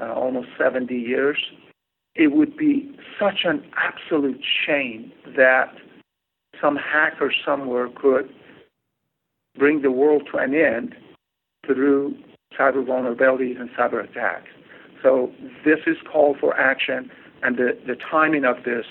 uh, 0.00 0.12
almost 0.12 0.48
70 0.58 0.94
years 0.94 1.38
it 2.18 2.32
would 2.32 2.56
be 2.56 2.90
such 3.18 3.44
an 3.44 3.64
absolute 3.76 4.40
shame 4.66 5.12
that 5.36 5.72
some 6.60 6.76
hacker 6.76 7.32
somewhere 7.46 7.88
could 7.94 8.28
bring 9.56 9.82
the 9.82 9.92
world 9.92 10.28
to 10.32 10.38
an 10.38 10.52
end 10.52 10.96
through 11.64 12.14
cyber 12.58 12.84
vulnerabilities 12.84 13.60
and 13.60 13.70
cyber 13.70 14.02
attacks. 14.02 14.50
So 15.00 15.30
this 15.64 15.78
is 15.86 15.96
call 16.10 16.36
for 16.38 16.58
action, 16.58 17.08
and 17.42 17.56
the, 17.56 17.78
the 17.86 17.96
timing 17.96 18.44
of 18.44 18.64
this 18.64 18.84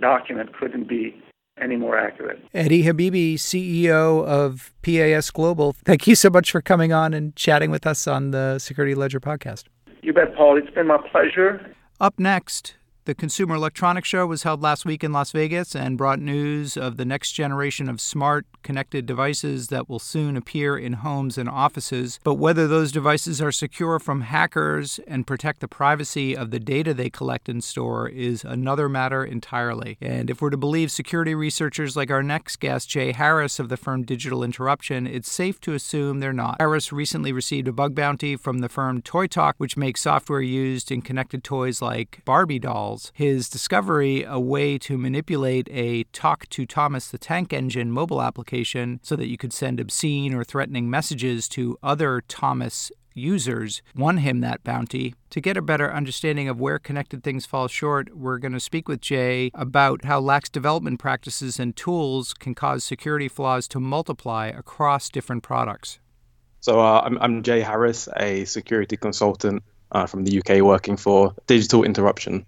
document 0.00 0.56
couldn't 0.58 0.88
be 0.88 1.20
any 1.60 1.76
more 1.76 1.98
accurate. 1.98 2.42
Eddie 2.54 2.82
Habibi, 2.84 3.34
CEO 3.34 4.24
of 4.26 4.72
PAS 4.82 5.30
Global, 5.30 5.74
thank 5.84 6.06
you 6.06 6.14
so 6.14 6.30
much 6.30 6.50
for 6.50 6.60
coming 6.60 6.92
on 6.92 7.14
and 7.14 7.36
chatting 7.36 7.70
with 7.70 7.86
us 7.86 8.06
on 8.06 8.30
the 8.30 8.58
Security 8.58 8.94
Ledger 8.94 9.20
podcast. 9.20 9.64
You 10.02 10.12
bet, 10.12 10.34
Paul. 10.34 10.58
It's 10.58 10.70
been 10.70 10.88
my 10.88 10.98
pleasure. 11.10 11.74
Up 12.00 12.18
next, 12.18 12.74
the 13.04 13.14
Consumer 13.16 13.56
Electronics 13.56 14.06
Show 14.06 14.26
was 14.26 14.44
held 14.44 14.62
last 14.62 14.84
week 14.84 15.02
in 15.02 15.12
Las 15.12 15.32
Vegas 15.32 15.74
and 15.74 15.98
brought 15.98 16.20
news 16.20 16.76
of 16.76 16.96
the 16.96 17.04
next 17.04 17.32
generation 17.32 17.88
of 17.88 18.00
smart 18.00 18.46
connected 18.62 19.06
devices 19.06 19.68
that 19.68 19.88
will 19.88 19.98
soon 19.98 20.36
appear 20.36 20.78
in 20.78 20.92
homes 20.92 21.36
and 21.36 21.48
offices. 21.48 22.20
But 22.22 22.34
whether 22.34 22.68
those 22.68 22.92
devices 22.92 23.42
are 23.42 23.50
secure 23.50 23.98
from 23.98 24.20
hackers 24.20 25.00
and 25.08 25.26
protect 25.26 25.58
the 25.58 25.66
privacy 25.66 26.36
of 26.36 26.52
the 26.52 26.60
data 26.60 26.94
they 26.94 27.10
collect 27.10 27.48
and 27.48 27.64
store 27.64 28.08
is 28.08 28.44
another 28.44 28.88
matter 28.88 29.24
entirely. 29.24 29.98
And 30.00 30.30
if 30.30 30.40
we're 30.40 30.50
to 30.50 30.56
believe 30.56 30.92
security 30.92 31.34
researchers 31.34 31.96
like 31.96 32.12
our 32.12 32.22
next 32.22 32.60
guest, 32.60 32.88
Jay 32.88 33.10
Harris 33.10 33.58
of 33.58 33.68
the 33.68 33.76
firm 33.76 34.04
Digital 34.04 34.44
Interruption, 34.44 35.08
it's 35.08 35.30
safe 35.30 35.60
to 35.62 35.72
assume 35.72 36.20
they're 36.20 36.32
not. 36.32 36.60
Harris 36.60 36.92
recently 36.92 37.32
received 37.32 37.66
a 37.66 37.72
bug 37.72 37.96
bounty 37.96 38.36
from 38.36 38.60
the 38.60 38.68
firm 38.68 39.02
ToyTalk, 39.02 39.54
which 39.58 39.76
makes 39.76 40.02
software 40.02 40.40
used 40.40 40.92
in 40.92 41.02
connected 41.02 41.42
toys 41.42 41.82
like 41.82 42.20
Barbie 42.24 42.60
dolls. 42.60 42.91
His 43.14 43.48
discovery, 43.48 44.24
a 44.24 44.38
way 44.38 44.78
to 44.78 44.98
manipulate 44.98 45.68
a 45.70 46.04
Talk 46.12 46.48
to 46.50 46.66
Thomas 46.66 47.08
the 47.08 47.18
Tank 47.18 47.52
Engine 47.52 47.90
mobile 47.90 48.22
application 48.22 49.00
so 49.02 49.16
that 49.16 49.28
you 49.28 49.36
could 49.36 49.52
send 49.52 49.80
obscene 49.80 50.34
or 50.34 50.44
threatening 50.44 50.90
messages 50.90 51.48
to 51.50 51.78
other 51.82 52.22
Thomas 52.28 52.90
users 53.14 53.82
won 53.94 54.18
him 54.18 54.40
that 54.40 54.64
bounty. 54.64 55.14
To 55.30 55.40
get 55.40 55.56
a 55.56 55.62
better 55.62 55.92
understanding 55.92 56.48
of 56.48 56.60
where 56.60 56.78
connected 56.78 57.22
things 57.22 57.46
fall 57.46 57.68
short, 57.68 58.16
we're 58.16 58.38
going 58.38 58.52
to 58.52 58.60
speak 58.60 58.88
with 58.88 59.00
Jay 59.00 59.50
about 59.54 60.04
how 60.04 60.20
lax 60.20 60.48
development 60.48 60.98
practices 60.98 61.58
and 61.58 61.74
tools 61.74 62.34
can 62.34 62.54
cause 62.54 62.84
security 62.84 63.28
flaws 63.28 63.68
to 63.68 63.80
multiply 63.80 64.46
across 64.46 65.08
different 65.08 65.42
products. 65.42 65.98
So, 66.60 66.80
uh, 66.80 67.02
I'm, 67.04 67.18
I'm, 67.18 67.42
Jay 67.42 67.60
Harris, 67.60 68.08
a 68.16 68.44
security 68.44 68.96
consultant 68.96 69.64
uh, 69.90 70.06
from 70.06 70.24
the 70.24 70.38
UK 70.38 70.62
working 70.62 70.96
for 70.96 71.34
Digital 71.46 71.84
Interruption. 71.84 72.46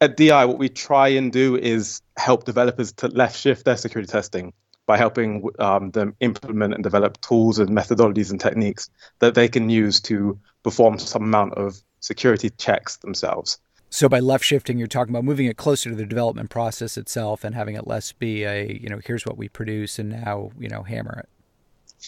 At 0.00 0.16
DI, 0.16 0.44
what 0.44 0.58
we 0.58 0.68
try 0.68 1.08
and 1.08 1.32
do 1.32 1.56
is 1.56 2.02
help 2.16 2.44
developers 2.44 2.92
to 2.92 3.08
left 3.08 3.38
shift 3.38 3.64
their 3.64 3.76
security 3.76 4.10
testing 4.10 4.52
by 4.86 4.96
helping 4.96 5.48
um, 5.58 5.90
them 5.90 6.14
implement 6.20 6.74
and 6.74 6.84
develop 6.84 7.20
tools 7.20 7.58
and 7.58 7.70
methodologies 7.70 8.30
and 8.30 8.40
techniques 8.40 8.88
that 9.18 9.34
they 9.34 9.48
can 9.48 9.68
use 9.68 10.00
to 10.00 10.38
perform 10.62 10.98
some 11.00 11.24
amount 11.24 11.54
of 11.54 11.82
security 11.98 12.48
checks 12.48 12.96
themselves. 12.98 13.58
So 13.90 14.08
by 14.08 14.20
left 14.20 14.44
shifting, 14.44 14.78
you're 14.78 14.86
talking 14.86 15.12
about 15.12 15.24
moving 15.24 15.46
it 15.46 15.56
closer 15.56 15.90
to 15.90 15.96
the 15.96 16.06
development 16.06 16.50
process 16.50 16.96
itself 16.96 17.42
and 17.42 17.54
having 17.54 17.74
it 17.74 17.86
less 17.86 18.12
be 18.12 18.44
a, 18.44 18.78
you 18.80 18.88
know, 18.88 19.00
here's 19.04 19.26
what 19.26 19.36
we 19.36 19.48
produce 19.48 19.98
and 19.98 20.10
now, 20.10 20.52
you 20.58 20.68
know, 20.68 20.84
hammer 20.84 21.24
it. 21.24 21.28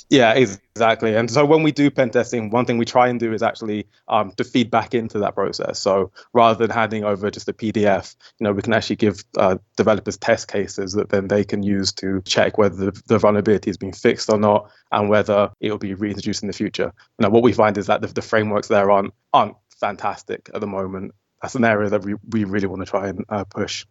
Yeah, 0.08 0.34
exactly. 0.34 1.16
And 1.16 1.30
so 1.30 1.44
when 1.44 1.62
we 1.62 1.72
do 1.72 1.90
pen 1.90 2.10
testing, 2.10 2.50
one 2.50 2.64
thing 2.64 2.78
we 2.78 2.84
try 2.84 3.08
and 3.08 3.18
do 3.18 3.32
is 3.32 3.42
actually 3.42 3.86
um, 4.08 4.32
to 4.36 4.44
feed 4.44 4.70
back 4.70 4.94
into 4.94 5.18
that 5.20 5.34
process. 5.34 5.80
So 5.80 6.12
rather 6.32 6.58
than 6.58 6.74
handing 6.74 7.04
over 7.04 7.30
just 7.30 7.48
a 7.48 7.52
PDF, 7.52 8.14
you 8.38 8.44
know, 8.44 8.52
we 8.52 8.62
can 8.62 8.72
actually 8.72 8.96
give 8.96 9.24
uh, 9.36 9.58
developers 9.76 10.16
test 10.16 10.48
cases 10.48 10.92
that 10.92 11.08
then 11.08 11.28
they 11.28 11.44
can 11.44 11.62
use 11.62 11.92
to 11.94 12.22
check 12.22 12.56
whether 12.56 12.90
the, 12.90 13.02
the 13.06 13.18
vulnerability 13.18 13.70
has 13.70 13.76
been 13.76 13.92
fixed 13.92 14.30
or 14.30 14.38
not, 14.38 14.70
and 14.92 15.08
whether 15.08 15.50
it 15.60 15.70
will 15.70 15.78
be 15.78 15.94
reintroduced 15.94 16.42
in 16.42 16.46
the 16.46 16.52
future. 16.52 16.92
Now, 17.18 17.30
what 17.30 17.42
we 17.42 17.52
find 17.52 17.76
is 17.76 17.86
that 17.86 18.00
the, 18.00 18.08
the 18.08 18.22
frameworks 18.22 18.68
there 18.68 18.90
aren't 18.90 19.12
aren't 19.32 19.56
fantastic 19.80 20.50
at 20.54 20.60
the 20.60 20.66
moment. 20.66 21.12
That's 21.42 21.54
an 21.54 21.64
area 21.64 21.88
that 21.90 22.04
we, 22.04 22.14
we 22.28 22.44
really 22.44 22.66
want 22.66 22.82
to 22.82 22.86
try 22.86 23.08
and 23.08 23.24
uh, 23.28 23.44
push. 23.44 23.86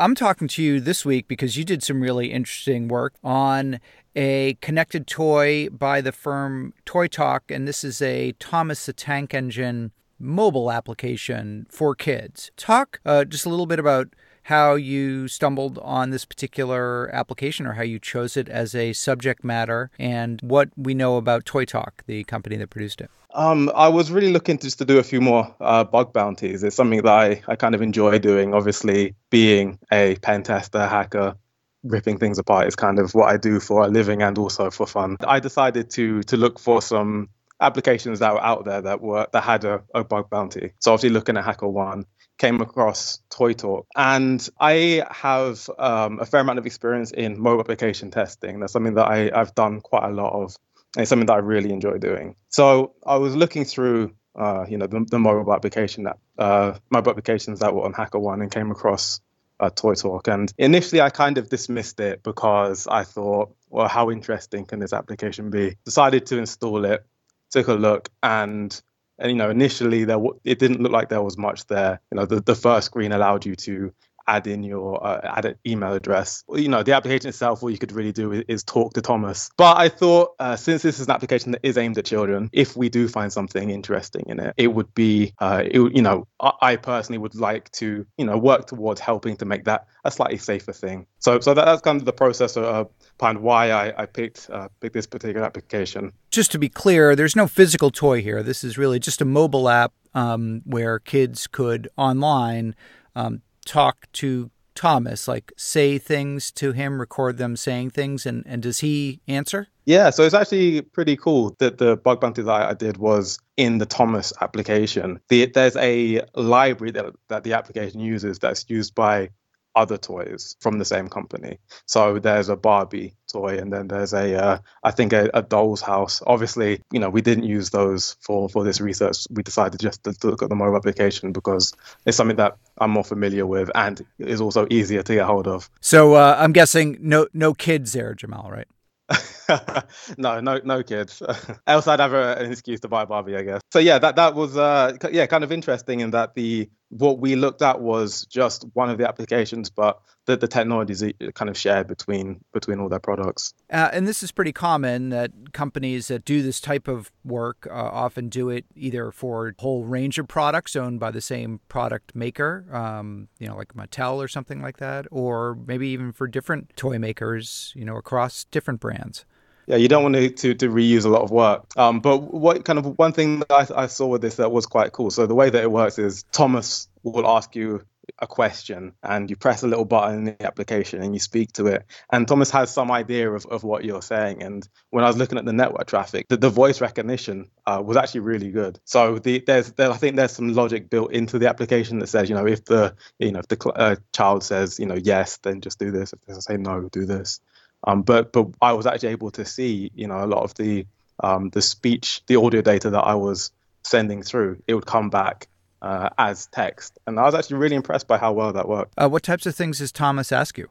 I'm 0.00 0.14
talking 0.14 0.46
to 0.48 0.62
you 0.62 0.80
this 0.80 1.04
week 1.04 1.26
because 1.26 1.56
you 1.56 1.64
did 1.64 1.82
some 1.82 2.00
really 2.00 2.30
interesting 2.30 2.86
work 2.86 3.14
on 3.24 3.80
a 4.18 4.58
connected 4.60 5.06
toy 5.06 5.68
by 5.70 6.00
the 6.00 6.10
firm 6.10 6.74
Toy 6.84 7.06
Talk, 7.06 7.52
and 7.52 7.68
this 7.68 7.84
is 7.84 8.02
a 8.02 8.32
Thomas 8.40 8.84
the 8.84 8.92
Tank 8.92 9.32
Engine 9.32 9.92
mobile 10.18 10.72
application 10.72 11.66
for 11.70 11.94
kids. 11.94 12.50
Talk 12.56 13.00
uh, 13.06 13.24
just 13.24 13.46
a 13.46 13.48
little 13.48 13.66
bit 13.66 13.78
about 13.78 14.08
how 14.42 14.74
you 14.74 15.28
stumbled 15.28 15.78
on 15.82 16.10
this 16.10 16.24
particular 16.24 17.08
application 17.14 17.64
or 17.64 17.74
how 17.74 17.82
you 17.82 18.00
chose 18.00 18.36
it 18.36 18.48
as 18.48 18.74
a 18.74 18.92
subject 18.92 19.44
matter 19.44 19.88
and 20.00 20.40
what 20.42 20.70
we 20.76 20.94
know 20.94 21.16
about 21.16 21.44
Toy 21.44 21.64
Talk, 21.64 22.02
the 22.08 22.24
company 22.24 22.56
that 22.56 22.70
produced 22.70 23.00
it. 23.00 23.10
Um, 23.34 23.70
I 23.76 23.86
was 23.86 24.10
really 24.10 24.32
looking 24.32 24.58
to, 24.58 24.66
just 24.66 24.78
to 24.78 24.84
do 24.84 24.98
a 24.98 25.04
few 25.04 25.20
more 25.20 25.54
uh, 25.60 25.84
bug 25.84 26.12
bounties. 26.12 26.64
It's 26.64 26.74
something 26.74 27.02
that 27.02 27.12
I, 27.12 27.40
I 27.46 27.54
kind 27.54 27.76
of 27.76 27.82
enjoy 27.82 28.18
doing. 28.18 28.52
Obviously, 28.52 29.14
being 29.30 29.78
a 29.92 30.16
pen 30.22 30.42
tester, 30.42 30.88
hacker, 30.88 31.36
ripping 31.82 32.18
things 32.18 32.38
apart 32.38 32.66
is 32.66 32.76
kind 32.76 32.98
of 32.98 33.14
what 33.14 33.28
I 33.28 33.36
do 33.36 33.60
for 33.60 33.84
a 33.84 33.88
living 33.88 34.22
and 34.22 34.36
also 34.38 34.70
for 34.70 34.86
fun. 34.86 35.16
I 35.20 35.40
decided 35.40 35.90
to 35.90 36.22
to 36.24 36.36
look 36.36 36.58
for 36.58 36.82
some 36.82 37.28
applications 37.60 38.20
that 38.20 38.32
were 38.32 38.44
out 38.44 38.64
there 38.64 38.82
that 38.82 39.00
were 39.00 39.26
that 39.32 39.42
had 39.42 39.64
a, 39.64 39.82
a 39.94 40.04
bug 40.04 40.30
bounty. 40.30 40.72
So 40.80 40.92
obviously 40.92 41.10
looking 41.10 41.36
at 41.36 41.44
HackerOne, 41.44 42.04
came 42.38 42.60
across 42.60 43.20
Toy 43.30 43.52
Talk, 43.52 43.86
and 43.96 44.46
I 44.60 45.04
have 45.10 45.68
um, 45.78 46.20
a 46.20 46.26
fair 46.26 46.40
amount 46.40 46.58
of 46.58 46.66
experience 46.66 47.10
in 47.10 47.40
mobile 47.40 47.60
application 47.60 48.10
testing. 48.10 48.60
That's 48.60 48.72
something 48.72 48.94
that 48.94 49.06
I, 49.06 49.30
I've 49.34 49.54
done 49.54 49.80
quite 49.80 50.04
a 50.04 50.12
lot 50.12 50.32
of. 50.32 50.56
And 50.96 51.02
it's 51.02 51.10
something 51.10 51.26
that 51.26 51.34
I 51.34 51.38
really 51.38 51.70
enjoy 51.70 51.98
doing. 51.98 52.34
So 52.48 52.94
I 53.06 53.16
was 53.16 53.36
looking 53.36 53.66
through, 53.66 54.14
uh, 54.38 54.64
you 54.68 54.78
know, 54.78 54.86
the, 54.86 55.04
the, 55.10 55.18
mobile 55.18 55.52
application 55.52 56.04
that 56.04 56.16
uh, 56.38 56.78
mobile 56.90 57.10
applications 57.10 57.60
that 57.60 57.74
were 57.74 57.84
on 57.84 57.92
HackerOne 57.92 58.40
and 58.40 58.50
came 58.50 58.70
across 58.70 59.20
uh, 59.60 59.70
Toy 59.70 59.94
Talk. 59.94 60.28
And 60.28 60.52
initially, 60.58 61.00
I 61.00 61.10
kind 61.10 61.38
of 61.38 61.48
dismissed 61.48 62.00
it 62.00 62.22
because 62.22 62.86
I 62.86 63.04
thought, 63.04 63.54
well, 63.70 63.88
how 63.88 64.10
interesting 64.10 64.64
can 64.64 64.80
this 64.80 64.92
application 64.92 65.50
be? 65.50 65.76
Decided 65.84 66.26
to 66.26 66.38
install 66.38 66.84
it, 66.84 67.04
took 67.50 67.68
a 67.68 67.74
look, 67.74 68.08
and 68.22 68.80
and 69.18 69.30
you 69.30 69.36
know 69.36 69.50
initially 69.50 70.04
there 70.04 70.18
it 70.44 70.58
didn't 70.58 70.80
look 70.80 70.92
like 70.92 71.08
there 71.08 71.22
was 71.22 71.36
much 71.36 71.66
there. 71.66 72.00
You 72.10 72.16
know, 72.16 72.26
the, 72.26 72.40
the 72.40 72.54
first 72.54 72.86
screen 72.86 73.12
allowed 73.12 73.44
you 73.46 73.56
to 73.56 73.92
add 74.28 74.46
in 74.46 74.62
your 74.62 75.04
uh, 75.04 75.20
add 75.24 75.44
an 75.46 75.54
email 75.66 75.94
address. 75.94 76.44
You 76.52 76.68
know, 76.68 76.82
the 76.82 76.92
application 76.92 77.28
itself, 77.28 77.62
all 77.62 77.70
you 77.70 77.78
could 77.78 77.92
really 77.92 78.12
do 78.12 78.32
is, 78.32 78.44
is 78.46 78.64
talk 78.64 78.92
to 78.94 79.02
Thomas. 79.02 79.50
But 79.56 79.78
I 79.78 79.88
thought, 79.88 80.34
uh, 80.38 80.56
since 80.56 80.82
this 80.82 81.00
is 81.00 81.06
an 81.06 81.12
application 81.12 81.52
that 81.52 81.60
is 81.62 81.76
aimed 81.76 81.98
at 81.98 82.04
children, 82.04 82.50
if 82.52 82.76
we 82.76 82.88
do 82.88 83.08
find 83.08 83.32
something 83.32 83.70
interesting 83.70 84.24
in 84.28 84.38
it, 84.38 84.54
it 84.56 84.68
would 84.68 84.94
be, 84.94 85.32
uh, 85.38 85.64
it, 85.64 85.80
you 85.96 86.02
know, 86.02 86.28
I, 86.40 86.52
I, 86.60 86.76
personally 86.76 87.18
would 87.18 87.34
like 87.34 87.70
to, 87.72 88.06
you 88.16 88.24
know, 88.24 88.38
work 88.38 88.66
towards 88.66 89.00
helping 89.00 89.36
to 89.38 89.44
make 89.44 89.64
that 89.64 89.86
a 90.04 90.10
slightly 90.10 90.38
safer 90.38 90.72
thing. 90.72 91.06
So, 91.18 91.40
so 91.40 91.54
that, 91.54 91.64
that's 91.64 91.82
kind 91.82 92.00
of 92.00 92.04
the 92.04 92.12
process 92.12 92.56
of, 92.56 92.90
behind 93.18 93.40
why 93.40 93.70
I, 93.70 94.02
I 94.02 94.06
picked 94.06 94.48
uh, 94.50 94.68
picked 94.80 94.94
this 94.94 95.06
particular 95.06 95.44
application. 95.44 96.12
Just 96.30 96.52
to 96.52 96.58
be 96.58 96.68
clear, 96.68 97.16
there's 97.16 97.34
no 97.34 97.46
physical 97.46 97.90
toy 97.90 98.22
here. 98.22 98.42
This 98.42 98.62
is 98.62 98.78
really 98.78 98.98
just 98.98 99.20
a 99.20 99.24
mobile 99.24 99.68
app 99.68 99.92
um, 100.14 100.62
where 100.64 100.98
kids 100.98 101.46
could 101.46 101.88
online 101.96 102.74
um, 103.16 103.42
talk 103.68 104.10
to 104.14 104.50
Thomas, 104.74 105.26
like 105.26 105.52
say 105.56 105.98
things 105.98 106.50
to 106.52 106.72
him, 106.72 107.00
record 107.00 107.36
them 107.36 107.56
saying 107.56 107.90
things, 107.90 108.24
and, 108.26 108.44
and 108.46 108.62
does 108.62 108.78
he 108.78 109.20
answer? 109.26 109.66
Yeah, 109.84 110.10
so 110.10 110.22
it's 110.22 110.34
actually 110.34 110.82
pretty 110.82 111.16
cool 111.16 111.56
that 111.58 111.78
the 111.78 111.96
bug 111.96 112.20
bounty 112.20 112.42
that 112.42 112.68
I 112.70 112.74
did 112.74 112.96
was 112.96 113.38
in 113.56 113.78
the 113.78 113.86
Thomas 113.86 114.32
application. 114.40 115.20
The, 115.28 115.46
there's 115.46 115.76
a 115.76 116.22
library 116.34 116.92
that, 116.92 117.06
that 117.28 117.42
the 117.42 117.54
application 117.54 118.00
uses 118.00 118.38
that's 118.38 118.66
used 118.68 118.94
by 118.94 119.30
other 119.74 119.96
toys 119.96 120.56
from 120.60 120.78
the 120.78 120.84
same 120.84 121.08
company. 121.08 121.58
So 121.86 122.18
there's 122.18 122.48
a 122.48 122.56
Barbie 122.56 123.14
toy, 123.32 123.58
and 123.58 123.72
then 123.72 123.88
there's 123.88 124.12
a, 124.12 124.34
uh, 124.34 124.58
I 124.82 124.90
think 124.90 125.12
a, 125.12 125.30
a, 125.34 125.42
doll's 125.42 125.80
house. 125.80 126.22
Obviously, 126.26 126.82
you 126.92 126.98
know, 126.98 127.10
we 127.10 127.22
didn't 127.22 127.44
use 127.44 127.70
those 127.70 128.16
for 128.20 128.48
for 128.48 128.64
this 128.64 128.80
research. 128.80 129.26
We 129.30 129.42
decided 129.42 129.80
just 129.80 130.04
to, 130.04 130.12
to 130.12 130.30
look 130.30 130.42
at 130.42 130.48
the 130.48 130.56
mobile 130.56 130.76
application 130.76 131.32
because 131.32 131.72
it's 132.06 132.16
something 132.16 132.36
that 132.36 132.56
I'm 132.78 132.90
more 132.90 133.04
familiar 133.04 133.46
with 133.46 133.70
and 133.74 134.04
is 134.18 134.40
also 134.40 134.66
easier 134.70 135.02
to 135.02 135.14
get 135.14 135.26
hold 135.26 135.46
of. 135.46 135.70
So 135.80 136.14
uh, 136.14 136.36
I'm 136.38 136.52
guessing 136.52 136.98
no 137.00 137.28
no 137.32 137.54
kids 137.54 137.92
there, 137.92 138.14
Jamal, 138.14 138.50
right? 138.50 138.68
no, 140.18 140.40
no, 140.40 140.60
no 140.64 140.82
kids. 140.82 141.22
Else 141.66 141.86
I'd 141.86 142.00
have 142.00 142.12
a, 142.12 142.36
an 142.36 142.52
excuse 142.52 142.80
to 142.80 142.88
buy 142.88 143.04
Barbie, 143.04 143.36
I 143.36 143.42
guess. 143.42 143.60
So 143.72 143.78
yeah, 143.78 143.98
that 143.98 144.16
that 144.16 144.34
was 144.34 144.56
uh, 144.56 144.96
yeah, 145.10 145.26
kind 145.26 145.44
of 145.44 145.52
interesting 145.52 146.00
in 146.00 146.10
that 146.10 146.34
the 146.34 146.68
what 146.90 147.18
we 147.18 147.36
looked 147.36 147.60
at 147.60 147.80
was 147.80 148.24
just 148.26 148.64
one 148.72 148.88
of 148.88 148.96
the 148.96 149.06
applications, 149.06 149.68
but 149.68 150.00
the, 150.24 150.36
the 150.36 150.48
technologies 150.48 151.02
kind 151.34 151.50
of 151.50 151.56
shared 151.56 151.86
between 151.86 152.40
between 152.52 152.80
all 152.80 152.88
their 152.88 152.98
products. 152.98 153.54
Uh, 153.70 153.90
and 153.92 154.06
this 154.06 154.22
is 154.22 154.32
pretty 154.32 154.52
common 154.52 155.10
that 155.10 155.30
companies 155.52 156.08
that 156.08 156.24
do 156.24 156.42
this 156.42 156.60
type 156.60 156.88
of 156.88 157.10
work 157.24 157.66
uh, 157.70 157.74
often 157.74 158.28
do 158.28 158.50
it 158.50 158.64
either 158.74 159.10
for 159.10 159.48
a 159.48 159.52
whole 159.58 159.84
range 159.84 160.18
of 160.18 160.28
products 160.28 160.76
owned 160.76 161.00
by 161.00 161.10
the 161.10 161.20
same 161.20 161.60
product 161.68 162.14
maker, 162.14 162.66
um, 162.72 163.28
you 163.38 163.46
know, 163.46 163.56
like 163.56 163.74
Mattel 163.74 164.16
or 164.16 164.28
something 164.28 164.60
like 164.60 164.78
that, 164.78 165.06
or 165.10 165.58
maybe 165.66 165.88
even 165.88 166.12
for 166.12 166.26
different 166.26 166.74
toy 166.76 166.98
makers, 166.98 167.72
you 167.74 167.84
know, 167.84 167.96
across 167.96 168.44
different 168.44 168.80
brands 168.80 169.24
yeah, 169.68 169.76
you 169.76 169.86
don't 169.86 170.02
want 170.02 170.14
to, 170.14 170.30
to, 170.30 170.54
to 170.54 170.68
reuse 170.70 171.04
a 171.04 171.10
lot 171.10 171.20
of 171.20 171.30
work. 171.30 171.66
Um, 171.76 172.00
but 172.00 172.18
what 172.18 172.64
kind 172.64 172.78
of 172.78 172.98
one 172.98 173.12
thing 173.12 173.40
that 173.40 173.52
I, 173.52 173.82
I 173.82 173.86
saw 173.86 174.06
with 174.06 174.22
this 174.22 174.36
that 174.36 174.50
was 174.50 174.64
quite 174.64 174.92
cool. 174.92 175.10
So 175.10 175.26
the 175.26 175.34
way 175.34 175.50
that 175.50 175.62
it 175.62 175.70
works 175.70 175.98
is 175.98 176.24
Thomas 176.32 176.88
will 177.02 177.28
ask 177.28 177.54
you 177.54 177.82
a 178.18 178.26
question 178.26 178.94
and 179.02 179.28
you 179.28 179.36
press 179.36 179.62
a 179.62 179.66
little 179.66 179.84
button 179.84 180.18
in 180.18 180.24
the 180.24 180.46
application 180.46 181.02
and 181.02 181.12
you 181.12 181.20
speak 181.20 181.52
to 181.52 181.66
it. 181.66 181.84
And 182.10 182.26
Thomas 182.26 182.50
has 182.50 182.70
some 182.70 182.90
idea 182.90 183.30
of, 183.30 183.44
of 183.44 183.62
what 183.62 183.84
you're 183.84 184.00
saying. 184.00 184.42
And 184.42 184.66
when 184.88 185.04
I 185.04 185.06
was 185.06 185.18
looking 185.18 185.36
at 185.36 185.44
the 185.44 185.52
network 185.52 185.86
traffic, 185.86 186.28
the, 186.28 186.38
the 186.38 186.48
voice 186.48 186.80
recognition 186.80 187.50
uh, 187.66 187.82
was 187.84 187.98
actually 187.98 188.20
really 188.20 188.50
good. 188.50 188.80
So 188.86 189.18
the, 189.18 189.44
there's 189.46 189.72
there, 189.72 189.90
I 189.90 189.98
think 189.98 190.16
there's 190.16 190.32
some 190.32 190.54
logic 190.54 190.88
built 190.88 191.12
into 191.12 191.38
the 191.38 191.50
application 191.50 191.98
that 191.98 192.06
says, 192.06 192.30
you 192.30 192.34
know, 192.34 192.46
if 192.46 192.64
the 192.64 192.94
you 193.18 193.32
know 193.32 193.40
if 193.40 193.48
the 193.48 193.68
uh, 193.68 193.96
child 194.14 194.42
says, 194.44 194.80
you 194.80 194.86
know, 194.86 194.96
yes, 194.96 195.36
then 195.42 195.60
just 195.60 195.78
do 195.78 195.90
this. 195.90 196.14
If 196.14 196.20
they 196.22 196.34
say 196.40 196.56
no, 196.56 196.88
do 196.90 197.04
this. 197.04 197.40
Um, 197.86 198.02
but 198.02 198.32
but 198.32 198.48
I 198.60 198.72
was 198.72 198.86
actually 198.86 199.10
able 199.10 199.30
to 199.32 199.44
see, 199.44 199.90
you 199.94 200.06
know, 200.06 200.24
a 200.24 200.26
lot 200.26 200.42
of 200.42 200.54
the 200.54 200.86
um, 201.20 201.50
the 201.50 201.62
speech, 201.62 202.22
the 202.26 202.36
audio 202.36 202.62
data 202.62 202.90
that 202.90 203.02
I 203.02 203.14
was 203.14 203.50
sending 203.82 204.22
through, 204.22 204.62
it 204.66 204.74
would 204.74 204.86
come 204.86 205.10
back 205.10 205.48
uh, 205.82 206.10
as 206.18 206.46
text, 206.46 206.98
and 207.06 207.18
I 207.18 207.24
was 207.24 207.34
actually 207.34 207.58
really 207.58 207.76
impressed 207.76 208.08
by 208.08 208.18
how 208.18 208.32
well 208.32 208.52
that 208.52 208.68
worked. 208.68 208.94
Uh, 208.96 209.08
what 209.08 209.22
types 209.22 209.46
of 209.46 209.54
things 209.54 209.78
does 209.78 209.92
Thomas 209.92 210.32
ask 210.32 210.58
you? 210.58 210.68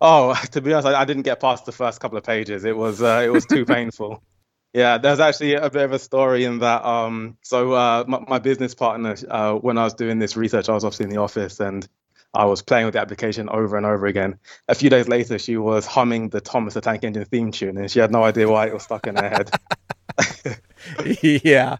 Oh, 0.00 0.34
to 0.52 0.60
be 0.60 0.72
honest, 0.72 0.88
I, 0.88 1.00
I 1.00 1.04
didn't 1.04 1.22
get 1.22 1.40
past 1.40 1.64
the 1.64 1.72
first 1.72 2.00
couple 2.00 2.18
of 2.18 2.24
pages. 2.24 2.64
It 2.64 2.76
was 2.76 3.02
uh, 3.02 3.22
it 3.24 3.30
was 3.30 3.46
too 3.46 3.64
painful. 3.64 4.22
Yeah, 4.74 4.96
there's 4.96 5.20
actually 5.20 5.52
a 5.52 5.68
bit 5.68 5.82
of 5.82 5.92
a 5.92 5.98
story 5.98 6.44
in 6.44 6.60
that. 6.60 6.82
Um, 6.82 7.36
so 7.42 7.72
uh, 7.72 8.04
my, 8.08 8.24
my, 8.26 8.38
business 8.38 8.74
partner, 8.74 9.14
uh, 9.28 9.52
when 9.52 9.76
I 9.76 9.84
was 9.84 9.92
doing 9.92 10.18
this 10.18 10.34
research, 10.34 10.70
I 10.70 10.72
was 10.72 10.82
obviously 10.82 11.04
in 11.04 11.10
the 11.10 11.18
office, 11.18 11.60
and 11.60 11.86
I 12.34 12.46
was 12.46 12.62
playing 12.62 12.86
with 12.86 12.94
the 12.94 13.00
application 13.00 13.48
over 13.48 13.76
and 13.76 13.84
over 13.84 14.06
again. 14.06 14.38
A 14.68 14.74
few 14.74 14.88
days 14.88 15.08
later, 15.08 15.38
she 15.38 15.56
was 15.56 15.86
humming 15.86 16.30
the 16.30 16.40
Thomas 16.40 16.74
the 16.74 16.80
Tank 16.80 17.04
Engine 17.04 17.24
theme 17.24 17.52
tune, 17.52 17.76
and 17.76 17.90
she 17.90 17.98
had 17.98 18.10
no 18.10 18.24
idea 18.24 18.48
why 18.48 18.66
it 18.66 18.74
was 18.74 18.84
stuck 18.84 19.06
in 19.06 19.16
her 19.16 19.28
head. 19.28 19.50
yeah, 21.22 21.76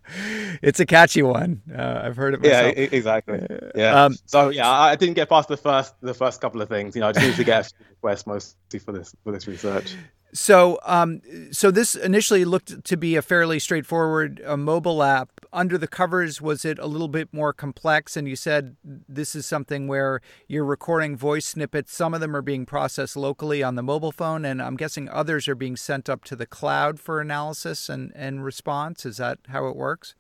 it's 0.63 0.81
a 0.81 0.87
catchy 0.87 1.23
one. 1.23 1.63
Uh, 1.75 2.03
I've 2.05 2.17
heard 2.17 2.35
it 2.35 2.43
myself. 2.43 2.75
Yeah, 2.77 2.89
exactly. 2.93 3.47
Yeah. 3.75 4.05
Um, 4.05 4.17
so 4.27 4.51
yeah, 4.51 4.71
I 4.71 4.97
didn't 4.97 5.15
get 5.15 5.29
past 5.29 5.49
the 5.49 5.57
first 5.57 5.95
the 6.01 6.15
first 6.15 6.41
couple 6.41 6.61
of 6.61 6.69
things. 6.69 6.95
You 6.95 7.01
know, 7.01 7.09
I 7.09 7.13
just 7.13 7.27
need 7.27 7.37
to 7.37 7.45
get 7.45 7.61
a 7.61 7.65
few 7.65 7.87
requests 7.91 8.27
mostly 8.27 8.79
for 8.79 8.93
this 8.93 9.15
for 9.25 9.33
this 9.33 9.47
research. 9.47 9.95
So, 10.35 10.79
um, 10.85 11.21
so 11.51 11.71
this 11.71 11.95
initially 11.95 12.45
looked 12.45 12.85
to 12.85 12.97
be 12.97 13.17
a 13.17 13.23
fairly 13.23 13.59
straightforward 13.59 14.41
uh, 14.45 14.57
mobile 14.57 15.03
app. 15.03 15.29
Under 15.55 15.77
the 15.77 15.87
covers, 15.87 16.41
was 16.41 16.65
it 16.65 16.79
a 16.79 16.87
little 16.87 17.09
bit 17.09 17.29
more 17.33 17.53
complex? 17.53 18.17
And 18.17 18.27
you 18.27 18.37
said 18.37 18.77
this 18.83 19.35
is 19.35 19.45
something 19.45 19.87
where 19.87 20.23
you're 20.49 20.65
recording 20.65 21.15
voice 21.15 21.45
snippets. 21.47 21.95
Some 21.95 22.15
of 22.15 22.21
them 22.21 22.35
are 22.35 22.43
being 22.43 22.65
processed 22.65 23.17
locally 23.17 23.63
on 23.63 23.75
the 23.75 23.83
mobile 23.83 24.13
phone, 24.13 24.47
and 24.47 24.63
I'm 24.63 24.77
guessing 24.77 25.11
others 25.11 25.49
are 25.49 25.55
being 25.55 25.77
sent 25.77 26.09
up 26.09 26.25
to 26.25 26.37
the 26.37 26.47
cloud 26.47 26.99
for 26.99 27.21
analysis 27.21 27.91
and, 27.91 28.13
and 28.15 28.43
response. 28.43 29.05
Is 29.05 29.19
that 29.19 29.41
how 29.49 29.67
it 29.67 29.77
works? 29.77 30.15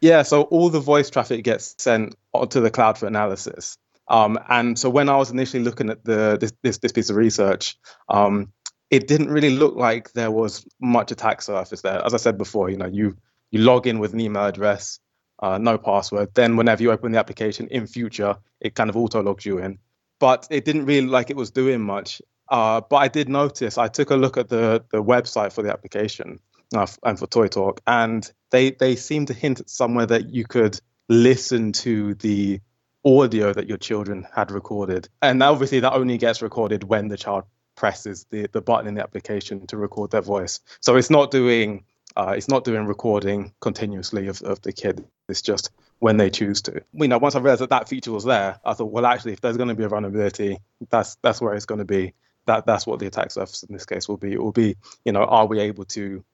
Yeah. 0.00 0.22
So 0.22 0.42
all 0.44 0.70
the 0.70 0.80
voice 0.80 1.10
traffic 1.10 1.44
gets 1.44 1.74
sent 1.78 2.16
to 2.48 2.60
the 2.60 2.70
cloud 2.70 2.96
for 2.96 3.06
analysis. 3.06 3.76
Um, 4.08 4.38
and 4.48 4.78
so 4.78 4.88
when 4.88 5.08
I 5.08 5.16
was 5.16 5.30
initially 5.30 5.62
looking 5.62 5.90
at 5.90 6.04
the 6.04 6.38
this 6.40 6.52
this, 6.62 6.78
this 6.78 6.92
piece 6.92 7.10
of 7.10 7.16
research, 7.16 7.76
um, 8.08 8.52
it 8.90 9.06
didn't 9.06 9.30
really 9.30 9.50
look 9.50 9.76
like 9.76 10.12
there 10.12 10.30
was 10.30 10.66
much 10.80 11.12
attack 11.12 11.42
surface 11.42 11.82
there. 11.82 12.04
As 12.04 12.12
I 12.12 12.16
said 12.16 12.36
before, 12.36 12.70
you 12.70 12.76
know, 12.76 12.86
you 12.86 13.16
you 13.50 13.60
log 13.60 13.86
in 13.86 13.98
with 13.98 14.12
an 14.12 14.20
email 14.20 14.46
address, 14.46 15.00
uh, 15.42 15.58
no 15.58 15.78
password. 15.78 16.34
Then 16.34 16.56
whenever 16.56 16.82
you 16.82 16.92
open 16.92 17.12
the 17.12 17.18
application 17.18 17.68
in 17.68 17.86
future, 17.86 18.36
it 18.60 18.74
kind 18.74 18.90
of 18.90 18.96
auto 18.96 19.22
logs 19.22 19.46
you 19.46 19.58
in. 19.58 19.78
But 20.18 20.46
it 20.50 20.64
didn't 20.64 20.86
really 20.86 21.06
like 21.06 21.30
it 21.30 21.36
was 21.36 21.50
doing 21.50 21.80
much. 21.80 22.20
Uh, 22.48 22.80
but 22.80 22.96
I 22.96 23.08
did 23.08 23.28
notice. 23.28 23.78
I 23.78 23.88
took 23.88 24.10
a 24.10 24.16
look 24.16 24.36
at 24.36 24.48
the 24.48 24.84
the 24.90 25.02
website 25.02 25.52
for 25.52 25.62
the 25.62 25.70
application 25.70 26.40
uh, 26.74 26.86
and 27.04 27.18
for 27.18 27.26
Toy 27.26 27.46
Talk, 27.46 27.80
and 27.86 28.30
they 28.50 28.72
they 28.72 28.96
seem 28.96 29.26
to 29.26 29.34
hint 29.34 29.60
at 29.60 29.70
somewhere 29.70 30.06
that 30.06 30.30
you 30.30 30.44
could 30.44 30.80
listen 31.08 31.72
to 31.72 32.14
the 32.14 32.60
audio 33.04 33.52
that 33.52 33.68
your 33.68 33.78
children 33.78 34.26
had 34.34 34.50
recorded. 34.50 35.08
And 35.22 35.42
obviously, 35.42 35.80
that 35.80 35.92
only 35.92 36.18
gets 36.18 36.42
recorded 36.42 36.84
when 36.84 37.08
the 37.08 37.16
child 37.16 37.44
presses 37.76 38.26
the, 38.30 38.46
the 38.52 38.60
button 38.60 38.86
in 38.86 38.94
the 38.94 39.02
application 39.02 39.66
to 39.68 39.76
record 39.76 40.10
their 40.10 40.20
voice. 40.20 40.60
So 40.80 40.96
it's 40.96 41.08
not 41.08 41.30
doing 41.30 41.84
uh, 42.16 42.34
it's 42.36 42.48
not 42.48 42.64
doing 42.64 42.86
recording 42.86 43.52
continuously 43.60 44.28
of, 44.28 44.42
of 44.42 44.60
the 44.62 44.72
kid. 44.72 45.04
It's 45.28 45.42
just 45.42 45.70
when 45.98 46.16
they 46.16 46.30
choose 46.30 46.62
to. 46.62 46.82
You 46.92 47.08
know, 47.08 47.18
once 47.18 47.34
I 47.34 47.40
realized 47.40 47.62
that 47.62 47.70
that 47.70 47.88
feature 47.88 48.12
was 48.12 48.24
there, 48.24 48.58
I 48.64 48.74
thought, 48.74 48.90
well, 48.90 49.06
actually, 49.06 49.32
if 49.32 49.40
there's 49.40 49.56
going 49.56 49.68
to 49.68 49.74
be 49.74 49.84
a 49.84 49.88
vulnerability, 49.88 50.58
that's 50.88 51.16
that's 51.22 51.40
where 51.40 51.54
it's 51.54 51.66
going 51.66 51.78
to 51.78 51.84
be. 51.84 52.14
That 52.46 52.66
that's 52.66 52.86
what 52.86 52.98
the 52.98 53.06
attack 53.06 53.30
surface 53.30 53.62
in 53.62 53.72
this 53.72 53.86
case 53.86 54.08
will 54.08 54.16
be. 54.16 54.32
It 54.32 54.42
will 54.42 54.52
be, 54.52 54.76
you 55.04 55.12
know, 55.12 55.24
are 55.24 55.46
we 55.46 55.60
able 55.60 55.84
to 55.86 56.24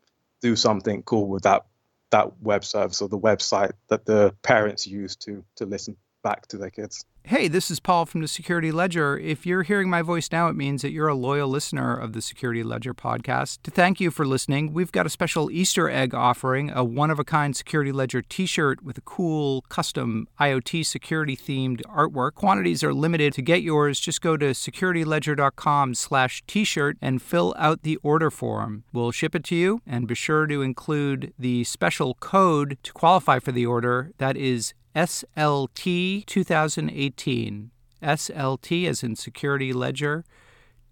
do 0.41 0.57
something 0.57 1.03
cool 1.03 1.29
with 1.29 1.43
that 1.43 1.67
that 2.11 2.41
web 2.41 2.65
service 2.65 3.03
or 3.03 3.09
the 3.09 3.19
website 3.19 3.73
that 3.89 4.07
the 4.07 4.35
parents 4.43 4.87
use 4.87 5.17
to 5.17 5.45
to 5.57 5.67
listen 5.67 5.97
back 6.23 6.47
to 6.49 6.59
their 6.59 6.71
kids. 6.71 7.05
Hey, 7.29 7.49
this 7.49 7.73
is 7.73 7.81
Paul 7.81 8.07
from 8.07 8.21
the 8.21 8.29
Security 8.29 8.71
Ledger. 8.71 9.19
If 9.19 9.45
you're 9.45 9.65
hearing 9.65 9.91
my 9.91 10.01
voice 10.01 10.31
now, 10.31 10.47
it 10.47 10.55
means 10.55 10.83
that 10.83 10.93
you're 10.93 11.09
a 11.09 11.15
loyal 11.17 11.49
listener 11.49 11.93
of 11.93 12.13
the 12.13 12.23
Security 12.23 12.63
Ledger 12.63 12.95
podcast. 12.95 13.63
To 13.65 13.73
thank 13.73 13.99
you 13.99 14.13
for 14.13 14.25
listening, 14.25 14.73
we've 14.73 14.93
got 14.93 15.07
a 15.07 15.11
special 15.11 15.51
Easter 15.51 15.91
egg 15.91 16.15
offering 16.15 16.71
a 16.71 16.85
one 16.85 17.11
of 17.11 17.19
a 17.19 17.25
kind 17.25 17.57
Security 17.57 17.91
Ledger 17.91 18.23
t 18.23 18.47
shirt 18.47 18.81
with 18.85 18.97
a 18.97 19.01
cool 19.01 19.63
custom 19.63 20.29
IoT 20.39 20.87
security 20.87 21.37
themed 21.37 21.83
artwork. 21.87 22.35
Quantities 22.35 22.85
are 22.85 22.95
limited. 22.95 23.33
To 23.33 23.43
get 23.43 23.61
yours, 23.61 23.99
just 23.99 24.21
go 24.21 24.37
to 24.37 24.51
securityledger.com 24.51 25.97
slash 25.97 26.45
t 26.47 26.63
shirt 26.63 26.97
and 27.03 27.21
fill 27.21 27.57
out 27.59 27.83
the 27.83 27.97
order 28.05 28.31
form. 28.31 28.85
We'll 28.93 29.11
ship 29.11 29.35
it 29.35 29.43
to 29.47 29.57
you 29.57 29.83
and 29.85 30.07
be 30.07 30.15
sure 30.15 30.47
to 30.47 30.63
include 30.63 31.33
the 31.37 31.65
special 31.65 32.15
code 32.15 32.79
to 32.85 32.93
qualify 32.93 33.41
for 33.41 33.51
the 33.51 33.67
order. 33.67 34.13
That 34.19 34.37
is 34.37 34.75
SLT 34.97 36.25
2018. 36.25 37.71
SLT 38.03 38.89
as 38.89 39.03
in 39.03 39.15
Security 39.15 39.73
Ledger, 39.73 40.25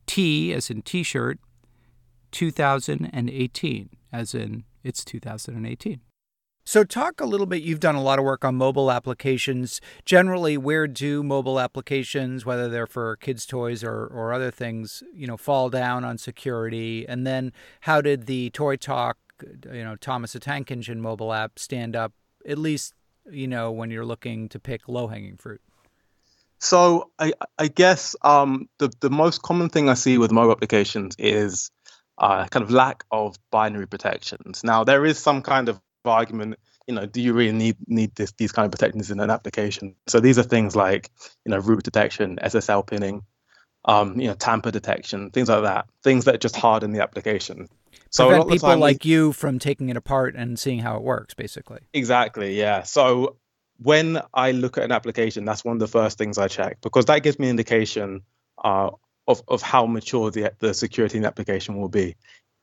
T 0.06 0.52
as 0.52 0.68
in 0.68 0.82
T 0.82 1.02
shirt, 1.02 1.38
2018 2.30 3.90
as 4.12 4.34
in 4.34 4.64
it's 4.82 5.04
2018. 5.04 6.00
So, 6.66 6.82
talk 6.82 7.20
a 7.20 7.26
little 7.26 7.46
bit. 7.46 7.62
You've 7.62 7.80
done 7.80 7.94
a 7.94 8.02
lot 8.02 8.18
of 8.18 8.24
work 8.24 8.42
on 8.42 8.54
mobile 8.54 8.90
applications. 8.90 9.82
Generally, 10.06 10.56
where 10.58 10.86
do 10.86 11.22
mobile 11.22 11.60
applications, 11.60 12.46
whether 12.46 12.70
they're 12.70 12.86
for 12.86 13.16
kids' 13.16 13.44
toys 13.44 13.84
or, 13.84 14.06
or 14.06 14.32
other 14.32 14.50
things, 14.50 15.02
you 15.14 15.26
know, 15.26 15.36
fall 15.36 15.68
down 15.68 16.04
on 16.04 16.16
security? 16.16 17.06
And 17.06 17.26
then, 17.26 17.52
how 17.82 18.00
did 18.00 18.24
the 18.24 18.48
Toy 18.50 18.76
Talk, 18.76 19.18
you 19.42 19.84
know, 19.84 19.96
Thomas 19.96 20.32
the 20.32 20.40
Tank 20.40 20.70
Engine 20.70 21.02
mobile 21.02 21.34
app 21.34 21.58
stand 21.58 21.94
up, 21.94 22.14
at 22.48 22.56
least 22.56 22.94
you 23.30 23.48
know, 23.48 23.72
when 23.72 23.90
you're 23.90 24.04
looking 24.04 24.48
to 24.50 24.60
pick 24.60 24.88
low 24.88 25.06
hanging 25.06 25.36
fruit? 25.36 25.60
So 26.58 27.10
I, 27.18 27.34
I 27.58 27.68
guess 27.68 28.16
um, 28.22 28.68
the 28.78 28.90
the 29.00 29.10
most 29.10 29.42
common 29.42 29.68
thing 29.68 29.88
I 29.88 29.94
see 29.94 30.18
with 30.18 30.32
mobile 30.32 30.52
applications 30.52 31.14
is 31.18 31.70
uh, 32.18 32.46
kind 32.46 32.62
of 32.62 32.70
lack 32.70 33.04
of 33.10 33.36
binary 33.50 33.86
protections. 33.86 34.64
Now 34.64 34.84
there 34.84 35.04
is 35.04 35.18
some 35.18 35.42
kind 35.42 35.68
of 35.68 35.80
argument, 36.04 36.56
you 36.86 36.94
know, 36.94 37.06
do 37.06 37.20
you 37.20 37.32
really 37.32 37.52
need 37.52 37.76
need 37.86 38.14
this, 38.14 38.32
these 38.32 38.52
kind 38.52 38.66
of 38.66 38.72
protections 38.72 39.10
in 39.10 39.20
an 39.20 39.30
application? 39.30 39.96
So 40.06 40.20
these 40.20 40.38
are 40.38 40.42
things 40.42 40.76
like, 40.76 41.10
you 41.44 41.50
know, 41.50 41.58
root 41.58 41.82
detection, 41.82 42.38
SSL 42.42 42.86
pinning, 42.86 43.22
um, 43.84 44.18
you 44.20 44.28
know, 44.28 44.34
tamper 44.34 44.70
detection, 44.70 45.30
things 45.30 45.48
like 45.48 45.62
that, 45.62 45.86
things 46.02 46.24
that 46.26 46.40
just 46.40 46.56
harden 46.56 46.92
the 46.92 47.02
application. 47.02 47.68
So 48.14 48.28
prevent 48.28 48.48
people 48.48 48.76
like 48.76 49.02
we, 49.02 49.10
you 49.10 49.32
from 49.32 49.58
taking 49.58 49.88
it 49.88 49.96
apart 49.96 50.36
and 50.36 50.56
seeing 50.56 50.78
how 50.78 50.96
it 50.96 51.02
works, 51.02 51.34
basically. 51.34 51.80
Exactly. 51.92 52.56
Yeah. 52.56 52.84
So 52.84 53.38
when 53.82 54.20
I 54.32 54.52
look 54.52 54.78
at 54.78 54.84
an 54.84 54.92
application, 54.92 55.44
that's 55.44 55.64
one 55.64 55.74
of 55.74 55.80
the 55.80 55.88
first 55.88 56.16
things 56.16 56.38
I 56.38 56.46
check 56.46 56.80
because 56.80 57.06
that 57.06 57.24
gives 57.24 57.40
me 57.40 57.46
an 57.46 57.50
indication 57.50 58.22
uh, 58.62 58.90
of 59.26 59.42
of 59.48 59.62
how 59.62 59.86
mature 59.86 60.30
the 60.30 60.52
the 60.60 60.74
security 60.74 61.16
in 61.16 61.22
the 61.22 61.28
application 61.28 61.76
will 61.76 61.88
be. 61.88 62.14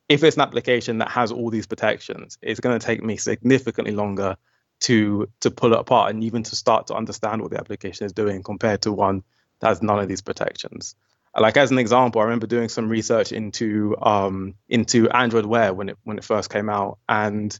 If 0.07 0.23
it's 0.23 0.37
an 0.37 0.41
application 0.41 0.99
that 0.99 1.11
has 1.11 1.33
all 1.33 1.49
these 1.49 1.67
protections, 1.67 2.37
it's 2.41 2.61
going 2.61 2.79
to 2.79 2.85
take 2.85 3.03
me 3.03 3.17
significantly 3.17 3.93
longer 3.93 4.37
to 4.81 5.27
to 5.41 5.51
pull 5.51 5.73
it 5.73 5.79
apart 5.79 6.11
and 6.11 6.23
even 6.23 6.43
to 6.43 6.55
start 6.55 6.87
to 6.87 6.95
understand 6.95 7.41
what 7.41 7.51
the 7.51 7.59
application 7.59 8.05
is 8.05 8.13
doing 8.13 8.41
compared 8.41 8.83
to 8.83 8.93
one 8.93 9.21
that 9.59 9.67
has 9.67 9.81
none 9.81 9.99
of 9.99 10.07
these 10.07 10.21
protections 10.21 10.95
like 11.39 11.57
as 11.57 11.71
an 11.71 11.77
example, 11.77 12.21
I 12.21 12.25
remember 12.25 12.47
doing 12.47 12.69
some 12.69 12.89
research 12.89 13.31
into 13.31 13.95
um, 14.01 14.55
into 14.67 15.09
Android 15.09 15.45
Wear 15.45 15.73
when 15.73 15.89
it 15.89 15.97
when 16.03 16.17
it 16.17 16.25
first 16.25 16.49
came 16.49 16.69
out, 16.69 16.99
and 17.07 17.57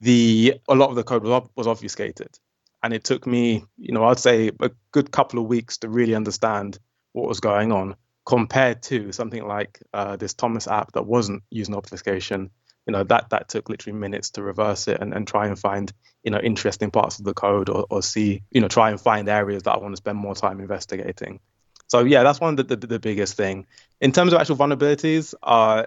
the 0.00 0.54
a 0.68 0.74
lot 0.74 0.90
of 0.90 0.96
the 0.96 1.02
code 1.02 1.24
was, 1.24 1.48
was 1.56 1.66
obfuscated, 1.66 2.38
and 2.82 2.92
it 2.92 3.04
took 3.04 3.26
me, 3.26 3.64
you 3.78 3.94
know, 3.94 4.04
I'd 4.04 4.18
say 4.18 4.50
a 4.60 4.70
good 4.92 5.10
couple 5.10 5.40
of 5.40 5.46
weeks 5.46 5.78
to 5.78 5.88
really 5.88 6.14
understand 6.14 6.78
what 7.12 7.28
was 7.28 7.40
going 7.40 7.72
on, 7.72 7.96
compared 8.26 8.82
to 8.82 9.12
something 9.12 9.46
like 9.46 9.80
uh, 9.94 10.16
this 10.16 10.34
Thomas 10.34 10.68
app 10.68 10.92
that 10.92 11.06
wasn't 11.06 11.42
using 11.50 11.74
obfuscation. 11.74 12.50
You 12.86 12.92
know, 12.92 13.02
that 13.04 13.30
that 13.30 13.48
took 13.48 13.68
literally 13.68 13.98
minutes 13.98 14.30
to 14.32 14.42
reverse 14.42 14.86
it 14.86 15.00
and, 15.00 15.12
and 15.12 15.26
try 15.26 15.48
and 15.48 15.58
find, 15.58 15.92
you 16.22 16.30
know, 16.30 16.38
interesting 16.38 16.92
parts 16.92 17.18
of 17.18 17.24
the 17.24 17.34
code 17.34 17.68
or, 17.68 17.84
or 17.90 18.00
see, 18.00 18.42
you 18.50 18.60
know, 18.60 18.68
try 18.68 18.90
and 18.90 19.00
find 19.00 19.28
areas 19.28 19.64
that 19.64 19.72
I 19.72 19.78
want 19.78 19.92
to 19.92 19.96
spend 19.96 20.18
more 20.18 20.36
time 20.36 20.60
investigating. 20.60 21.40
So 21.88 22.04
yeah, 22.04 22.22
that's 22.22 22.40
one 22.40 22.58
of 22.58 22.68
the, 22.68 22.76
the, 22.76 22.86
the 22.86 22.98
biggest 22.98 23.34
thing. 23.34 23.66
In 24.00 24.12
terms 24.12 24.32
of 24.32 24.40
actual 24.40 24.56
vulnerabilities, 24.56 25.34
uh, 25.42 25.84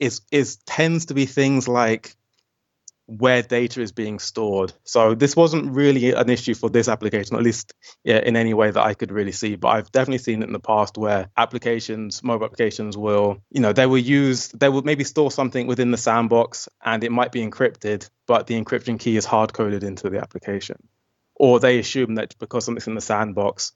is 0.00 0.22
is 0.32 0.56
tends 0.66 1.06
to 1.06 1.14
be 1.14 1.26
things 1.26 1.68
like 1.68 2.16
where 3.06 3.42
data 3.42 3.80
is 3.82 3.90
being 3.90 4.20
stored. 4.20 4.72
So 4.84 5.14
this 5.16 5.34
wasn't 5.34 5.74
really 5.74 6.12
an 6.12 6.30
issue 6.30 6.54
for 6.54 6.70
this 6.70 6.88
application, 6.88 7.36
at 7.36 7.42
least 7.42 7.74
yeah, 8.04 8.18
in 8.18 8.36
any 8.36 8.54
way 8.54 8.70
that 8.70 8.80
I 8.80 8.94
could 8.94 9.10
really 9.10 9.32
see. 9.32 9.56
But 9.56 9.68
I've 9.68 9.90
definitely 9.90 10.18
seen 10.18 10.42
it 10.42 10.46
in 10.46 10.52
the 10.52 10.60
past 10.60 10.96
where 10.96 11.28
applications, 11.36 12.22
mobile 12.22 12.46
applications 12.46 12.96
will, 12.96 13.42
you 13.50 13.60
know, 13.60 13.72
they 13.72 13.86
will 13.86 13.98
use, 13.98 14.48
they 14.48 14.68
will 14.68 14.82
maybe 14.82 15.02
store 15.02 15.32
something 15.32 15.66
within 15.66 15.90
the 15.90 15.96
sandbox 15.96 16.68
and 16.84 17.02
it 17.02 17.10
might 17.10 17.32
be 17.32 17.44
encrypted, 17.44 18.08
but 18.28 18.46
the 18.46 18.62
encryption 18.62 18.98
key 18.98 19.16
is 19.16 19.24
hard 19.24 19.52
coded 19.52 19.82
into 19.82 20.08
the 20.08 20.20
application. 20.20 20.76
Or 21.34 21.58
they 21.58 21.80
assume 21.80 22.14
that 22.14 22.36
because 22.38 22.64
something's 22.64 22.86
in 22.86 22.94
the 22.94 23.00
sandbox, 23.00 23.72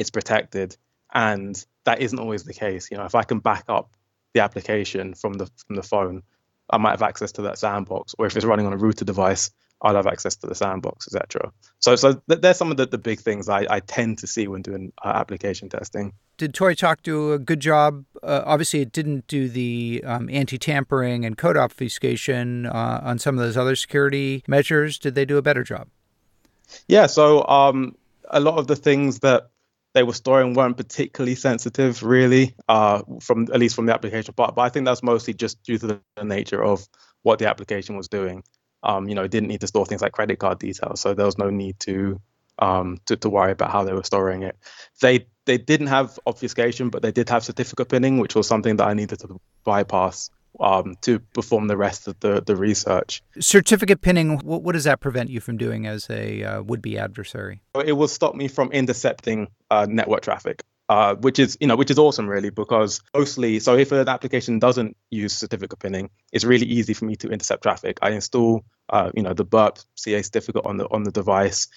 it's 0.00 0.10
protected. 0.10 0.76
And 1.12 1.62
that 1.84 2.00
isn't 2.00 2.18
always 2.18 2.44
the 2.44 2.54
case. 2.54 2.90
You 2.90 2.96
know, 2.96 3.04
if 3.04 3.14
I 3.14 3.22
can 3.22 3.38
back 3.38 3.64
up 3.68 3.94
the 4.32 4.40
application 4.40 5.14
from 5.14 5.34
the 5.34 5.46
from 5.66 5.76
the 5.76 5.82
phone, 5.82 6.22
I 6.70 6.78
might 6.78 6.92
have 6.92 7.02
access 7.02 7.32
to 7.32 7.42
that 7.42 7.58
sandbox. 7.58 8.14
Or 8.18 8.26
if 8.26 8.36
it's 8.36 8.46
running 8.46 8.66
on 8.66 8.72
a 8.72 8.76
rooted 8.76 9.06
device, 9.06 9.50
I'll 9.82 9.96
have 9.96 10.06
access 10.06 10.36
to 10.36 10.46
the 10.46 10.54
sandbox, 10.54 11.08
etc. 11.08 11.52
So, 11.78 11.96
so 11.96 12.20
th- 12.28 12.40
there's 12.40 12.56
some 12.56 12.70
of 12.70 12.76
the, 12.76 12.86
the 12.86 12.98
big 12.98 13.18
things 13.20 13.48
I, 13.48 13.66
I 13.68 13.80
tend 13.80 14.18
to 14.18 14.26
see 14.26 14.46
when 14.46 14.62
doing 14.62 14.92
uh, 15.02 15.12
application 15.14 15.68
testing. 15.68 16.12
Did 16.36 16.54
Toy 16.54 16.74
Talk 16.74 17.02
do 17.02 17.32
a 17.32 17.38
good 17.38 17.60
job? 17.60 18.04
Uh, 18.22 18.42
obviously, 18.44 18.80
it 18.80 18.92
didn't 18.92 19.26
do 19.26 19.48
the 19.48 20.02
um, 20.06 20.28
anti-tampering 20.30 21.24
and 21.24 21.36
code 21.36 21.56
obfuscation 21.56 22.66
uh, 22.66 23.00
on 23.02 23.18
some 23.18 23.38
of 23.38 23.44
those 23.44 23.56
other 23.56 23.74
security 23.74 24.44
measures. 24.46 24.98
Did 24.98 25.14
they 25.14 25.24
do 25.24 25.38
a 25.38 25.42
better 25.42 25.64
job? 25.64 25.88
Yeah. 26.86 27.06
So 27.06 27.46
um, 27.46 27.96
a 28.28 28.40
lot 28.40 28.58
of 28.58 28.66
the 28.66 28.76
things 28.76 29.20
that 29.20 29.50
they 29.92 30.02
were 30.02 30.12
storing 30.12 30.54
weren't 30.54 30.76
particularly 30.76 31.34
sensitive, 31.34 32.02
really, 32.02 32.54
uh, 32.68 33.02
from 33.20 33.48
at 33.52 33.58
least 33.58 33.74
from 33.74 33.86
the 33.86 33.94
application 33.94 34.34
part. 34.34 34.54
But 34.54 34.62
I 34.62 34.68
think 34.68 34.86
that's 34.86 35.02
mostly 35.02 35.34
just 35.34 35.62
due 35.62 35.78
to 35.78 36.00
the 36.16 36.24
nature 36.24 36.62
of 36.62 36.86
what 37.22 37.38
the 37.38 37.48
application 37.48 37.96
was 37.96 38.08
doing. 38.08 38.42
Um, 38.82 39.08
you 39.08 39.14
know, 39.14 39.24
it 39.24 39.30
didn't 39.30 39.48
need 39.48 39.60
to 39.60 39.66
store 39.66 39.86
things 39.86 40.00
like 40.00 40.12
credit 40.12 40.38
card 40.38 40.58
details, 40.58 41.00
so 41.00 41.12
there 41.12 41.26
was 41.26 41.38
no 41.38 41.50
need 41.50 41.78
to 41.80 42.20
um, 42.58 42.98
to, 43.06 43.16
to 43.16 43.30
worry 43.30 43.52
about 43.52 43.70
how 43.70 43.84
they 43.84 43.92
were 43.92 44.04
storing 44.04 44.42
it. 44.42 44.56
They 45.00 45.26
they 45.44 45.58
didn't 45.58 45.88
have 45.88 46.18
obfuscation, 46.26 46.90
but 46.90 47.02
they 47.02 47.12
did 47.12 47.28
have 47.28 47.44
certificate 47.44 47.88
pinning, 47.88 48.18
which 48.18 48.34
was 48.34 48.46
something 48.46 48.76
that 48.76 48.86
I 48.86 48.94
needed 48.94 49.18
to 49.20 49.40
bypass 49.64 50.30
um, 50.58 50.96
to 51.02 51.18
perform 51.18 51.68
the 51.68 51.76
rest 51.76 52.08
of 52.08 52.18
the, 52.20 52.42
the 52.44 52.56
research. 52.56 53.22
Certificate 53.38 54.00
pinning, 54.00 54.38
what, 54.38 54.62
what 54.62 54.72
does 54.72 54.84
that 54.84 55.00
prevent 55.00 55.30
you 55.30 55.40
from 55.40 55.56
doing 55.56 55.86
as 55.86 56.08
a 56.10 56.42
uh, 56.42 56.62
would 56.62 56.82
be 56.82 56.98
adversary? 56.98 57.62
It 57.84 57.92
will 57.92 58.08
stop 58.08 58.34
me 58.34 58.48
from 58.48 58.72
intercepting 58.72 59.48
uh, 59.70 59.86
network 59.88 60.22
traffic. 60.22 60.62
Uh, 60.88 61.14
which 61.14 61.38
is 61.38 61.56
you 61.60 61.68
know 61.68 61.76
which 61.76 61.88
is 61.88 62.00
awesome 62.00 62.26
really 62.26 62.50
because 62.50 63.00
mostly 63.14 63.60
so 63.60 63.76
if 63.76 63.92
an 63.92 64.08
application 64.08 64.58
doesn't 64.58 64.96
use 65.08 65.32
certificate 65.32 65.78
pinning 65.78 66.10
it's 66.32 66.44
really 66.44 66.66
easy 66.66 66.94
for 66.94 67.04
me 67.04 67.14
to 67.14 67.28
intercept 67.28 67.62
traffic 67.62 68.00
i 68.02 68.10
install 68.10 68.64
uh, 68.88 69.08
you 69.14 69.22
know 69.22 69.32
the 69.32 69.44
burp 69.44 69.78
ca 69.94 70.20
certificate 70.20 70.66
on 70.66 70.78
the 70.78 70.86
on 70.90 71.04
the 71.04 71.12
device 71.12 71.68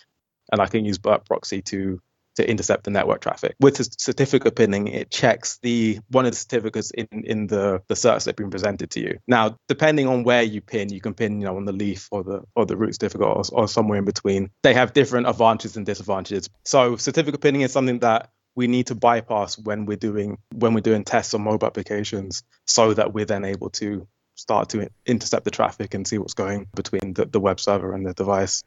and 0.51 0.59
i 0.59 0.65
can 0.65 0.83
use 0.83 0.97
burp 0.97 1.27
proxy 1.27 1.61
to 1.61 2.01
to 2.35 2.49
intercept 2.49 2.83
the 2.83 2.91
network 2.91 3.21
traffic. 3.21 3.55
With 3.59 3.77
certificate 3.99 4.55
pinning, 4.55 4.87
it 4.87 5.11
checks 5.11 5.59
the 5.61 5.99
one 6.09 6.25
of 6.25 6.31
the 6.31 6.37
certificates 6.37 6.91
in, 6.91 7.07
in 7.11 7.47
the, 7.47 7.81
the 7.87 7.95
certs 7.95 8.25
that 8.25 8.31
have 8.31 8.35
been 8.35 8.49
presented 8.49 8.91
to 8.91 8.99
you. 8.99 9.19
Now, 9.27 9.57
depending 9.67 10.07
on 10.07 10.23
where 10.23 10.43
you 10.43 10.61
pin, 10.61 10.89
you 10.89 11.01
can 11.01 11.13
pin, 11.13 11.39
you 11.39 11.45
know, 11.45 11.57
on 11.57 11.65
the 11.65 11.73
leaf 11.73 12.07
or 12.11 12.23
the 12.23 12.43
or 12.55 12.65
the 12.65 12.77
root 12.77 12.95
certificate 12.95 13.27
or, 13.27 13.43
or 13.51 13.67
somewhere 13.67 13.99
in 13.99 14.05
between. 14.05 14.49
They 14.63 14.73
have 14.73 14.93
different 14.93 15.27
advantages 15.27 15.77
and 15.77 15.85
disadvantages. 15.85 16.49
So 16.65 16.95
certificate 16.97 17.41
pinning 17.41 17.61
is 17.61 17.71
something 17.71 17.99
that 17.99 18.31
we 18.55 18.67
need 18.67 18.87
to 18.87 18.95
bypass 18.95 19.57
when 19.57 19.85
we're 19.85 19.97
doing 19.97 20.37
when 20.53 20.73
we're 20.73 20.81
doing 20.81 21.03
tests 21.03 21.33
on 21.33 21.41
mobile 21.41 21.67
applications 21.67 22.43
so 22.65 22.93
that 22.93 23.13
we're 23.13 23.25
then 23.25 23.45
able 23.45 23.69
to 23.71 24.07
start 24.35 24.69
to 24.69 24.89
intercept 25.05 25.45
the 25.45 25.51
traffic 25.51 25.93
and 25.93 26.07
see 26.07 26.17
what's 26.17 26.33
going 26.33 26.67
between 26.75 27.13
the, 27.13 27.25
the 27.25 27.39
web 27.39 27.59
server 27.59 27.93
and 27.93 28.05
the 28.05 28.13
device. 28.13 28.63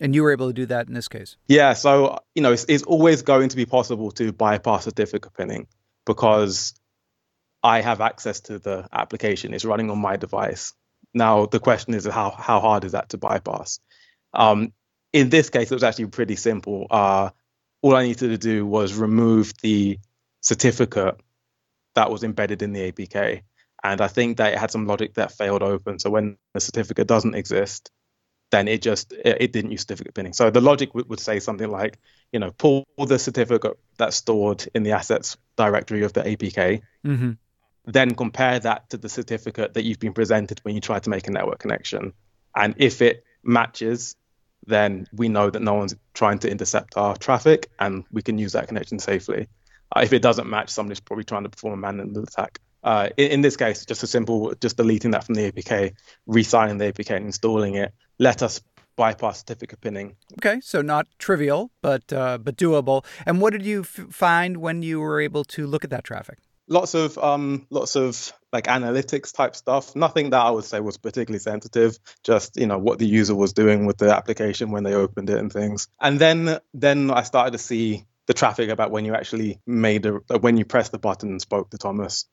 And 0.00 0.14
you 0.14 0.22
were 0.22 0.32
able 0.32 0.48
to 0.48 0.54
do 0.54 0.66
that 0.66 0.88
in 0.88 0.94
this 0.94 1.08
case? 1.08 1.36
Yeah. 1.46 1.74
So, 1.74 2.18
you 2.34 2.42
know, 2.42 2.52
it's, 2.52 2.64
it's 2.68 2.84
always 2.84 3.22
going 3.22 3.50
to 3.50 3.56
be 3.56 3.66
possible 3.66 4.10
to 4.12 4.32
bypass 4.32 4.84
certificate 4.84 5.34
pinning 5.34 5.66
because 6.06 6.74
I 7.62 7.82
have 7.82 8.00
access 8.00 8.40
to 8.42 8.58
the 8.58 8.88
application. 8.90 9.52
It's 9.52 9.64
running 9.64 9.90
on 9.90 9.98
my 9.98 10.16
device. 10.16 10.72
Now, 11.12 11.46
the 11.46 11.60
question 11.60 11.94
is 11.94 12.06
how, 12.06 12.30
how 12.30 12.60
hard 12.60 12.84
is 12.84 12.92
that 12.92 13.10
to 13.10 13.18
bypass? 13.18 13.80
Um, 14.32 14.72
in 15.12 15.28
this 15.28 15.50
case, 15.50 15.70
it 15.70 15.74
was 15.74 15.82
actually 15.82 16.06
pretty 16.06 16.36
simple. 16.36 16.86
Uh, 16.90 17.30
all 17.82 17.96
I 17.96 18.04
needed 18.04 18.30
to 18.30 18.38
do 18.38 18.64
was 18.64 18.94
remove 18.94 19.52
the 19.62 19.98
certificate 20.40 21.16
that 21.94 22.10
was 22.10 22.22
embedded 22.22 22.62
in 22.62 22.72
the 22.72 22.92
APK. 22.92 23.42
And 23.82 24.00
I 24.00 24.08
think 24.08 24.36
that 24.36 24.52
it 24.52 24.58
had 24.58 24.70
some 24.70 24.86
logic 24.86 25.14
that 25.14 25.32
failed 25.32 25.62
open. 25.62 25.98
So 25.98 26.10
when 26.10 26.36
the 26.54 26.60
certificate 26.60 27.06
doesn't 27.06 27.34
exist, 27.34 27.90
then 28.50 28.68
it 28.68 28.82
just 28.82 29.12
it, 29.12 29.36
it 29.40 29.52
didn't 29.52 29.70
use 29.70 29.82
certificate 29.82 30.14
pinning. 30.14 30.32
So 30.32 30.50
the 30.50 30.60
logic 30.60 30.90
w- 30.90 31.06
would 31.08 31.20
say 31.20 31.40
something 31.40 31.70
like, 31.70 31.98
you 32.32 32.40
know, 32.40 32.50
pull 32.50 32.84
the 32.98 33.18
certificate 33.18 33.78
that's 33.96 34.16
stored 34.16 34.68
in 34.74 34.82
the 34.82 34.92
assets 34.92 35.36
directory 35.56 36.02
of 36.02 36.12
the 36.12 36.22
APK, 36.22 36.82
mm-hmm. 37.04 37.32
then 37.86 38.14
compare 38.14 38.58
that 38.60 38.90
to 38.90 38.96
the 38.96 39.08
certificate 39.08 39.74
that 39.74 39.84
you've 39.84 40.00
been 40.00 40.12
presented 40.12 40.60
when 40.62 40.74
you 40.74 40.80
try 40.80 40.98
to 40.98 41.10
make 41.10 41.28
a 41.28 41.30
network 41.30 41.58
connection, 41.58 42.12
and 42.54 42.74
if 42.76 43.02
it 43.02 43.24
matches, 43.42 44.16
then 44.66 45.06
we 45.12 45.28
know 45.28 45.48
that 45.50 45.62
no 45.62 45.74
one's 45.74 45.94
trying 46.12 46.38
to 46.40 46.50
intercept 46.50 46.96
our 46.96 47.16
traffic, 47.16 47.70
and 47.78 48.04
we 48.12 48.22
can 48.22 48.38
use 48.38 48.52
that 48.52 48.68
connection 48.68 48.98
safely. 48.98 49.48
Uh, 49.94 50.00
if 50.00 50.12
it 50.12 50.22
doesn't 50.22 50.48
match, 50.48 50.70
somebody's 50.70 51.00
probably 51.00 51.24
trying 51.24 51.42
to 51.44 51.48
perform 51.48 51.74
a 51.74 51.76
man-in-the 51.76 52.22
attack. 52.22 52.60
Uh, 52.82 53.10
in, 53.16 53.30
in, 53.32 53.40
this 53.42 53.56
case, 53.56 53.84
just 53.84 54.02
a 54.02 54.06
simple, 54.06 54.54
just 54.60 54.76
deleting 54.76 55.10
that 55.10 55.24
from 55.24 55.34
the 55.34 55.52
APK, 55.52 55.94
re-signing 56.26 56.78
the 56.78 56.92
APK 56.92 57.16
and 57.16 57.26
installing 57.26 57.74
it, 57.74 57.92
let 58.18 58.42
us 58.42 58.60
bypass 58.96 59.38
certificate 59.38 59.80
pinning. 59.80 60.16
Okay, 60.38 60.60
so 60.60 60.82
not 60.82 61.06
trivial, 61.18 61.70
but 61.82 62.12
uh, 62.12 62.38
but 62.38 62.56
doable. 62.56 63.04
And 63.26 63.40
what 63.40 63.52
did 63.52 63.64
you 63.64 63.80
f- 63.80 64.06
find 64.10 64.58
when 64.58 64.82
you 64.82 65.00
were 65.00 65.20
able 65.20 65.44
to 65.44 65.66
look 65.66 65.84
at 65.84 65.90
that 65.90 66.04
traffic? 66.04 66.38
Lots 66.68 66.94
of 66.94 67.18
um, 67.18 67.66
lots 67.70 67.96
of 67.96 68.32
like 68.52 68.64
analytics 68.64 69.34
type 69.34 69.56
stuff. 69.56 69.96
Nothing 69.96 70.30
that 70.30 70.40
I 70.40 70.50
would 70.50 70.64
say 70.64 70.80
was 70.80 70.98
particularly 70.98 71.40
sensitive. 71.40 71.98
Just 72.24 72.56
you 72.56 72.66
know 72.66 72.78
what 72.78 72.98
the 72.98 73.06
user 73.06 73.34
was 73.34 73.52
doing 73.52 73.86
with 73.86 73.98
the 73.98 74.14
application 74.14 74.70
when 74.70 74.84
they 74.84 74.94
opened 74.94 75.30
it 75.30 75.38
and 75.38 75.52
things. 75.52 75.88
And 76.00 76.18
then 76.18 76.58
then 76.74 77.10
I 77.10 77.22
started 77.22 77.52
to 77.52 77.58
see 77.58 78.06
the 78.26 78.34
traffic 78.34 78.70
about 78.70 78.90
when 78.90 79.04
you 79.04 79.14
actually 79.14 79.60
made 79.66 80.06
a 80.06 80.20
when 80.38 80.56
you 80.56 80.64
pressed 80.64 80.92
the 80.92 80.98
button 80.98 81.30
and 81.30 81.40
spoke 81.40 81.70
to 81.70 81.78
Thomas. 81.78 82.26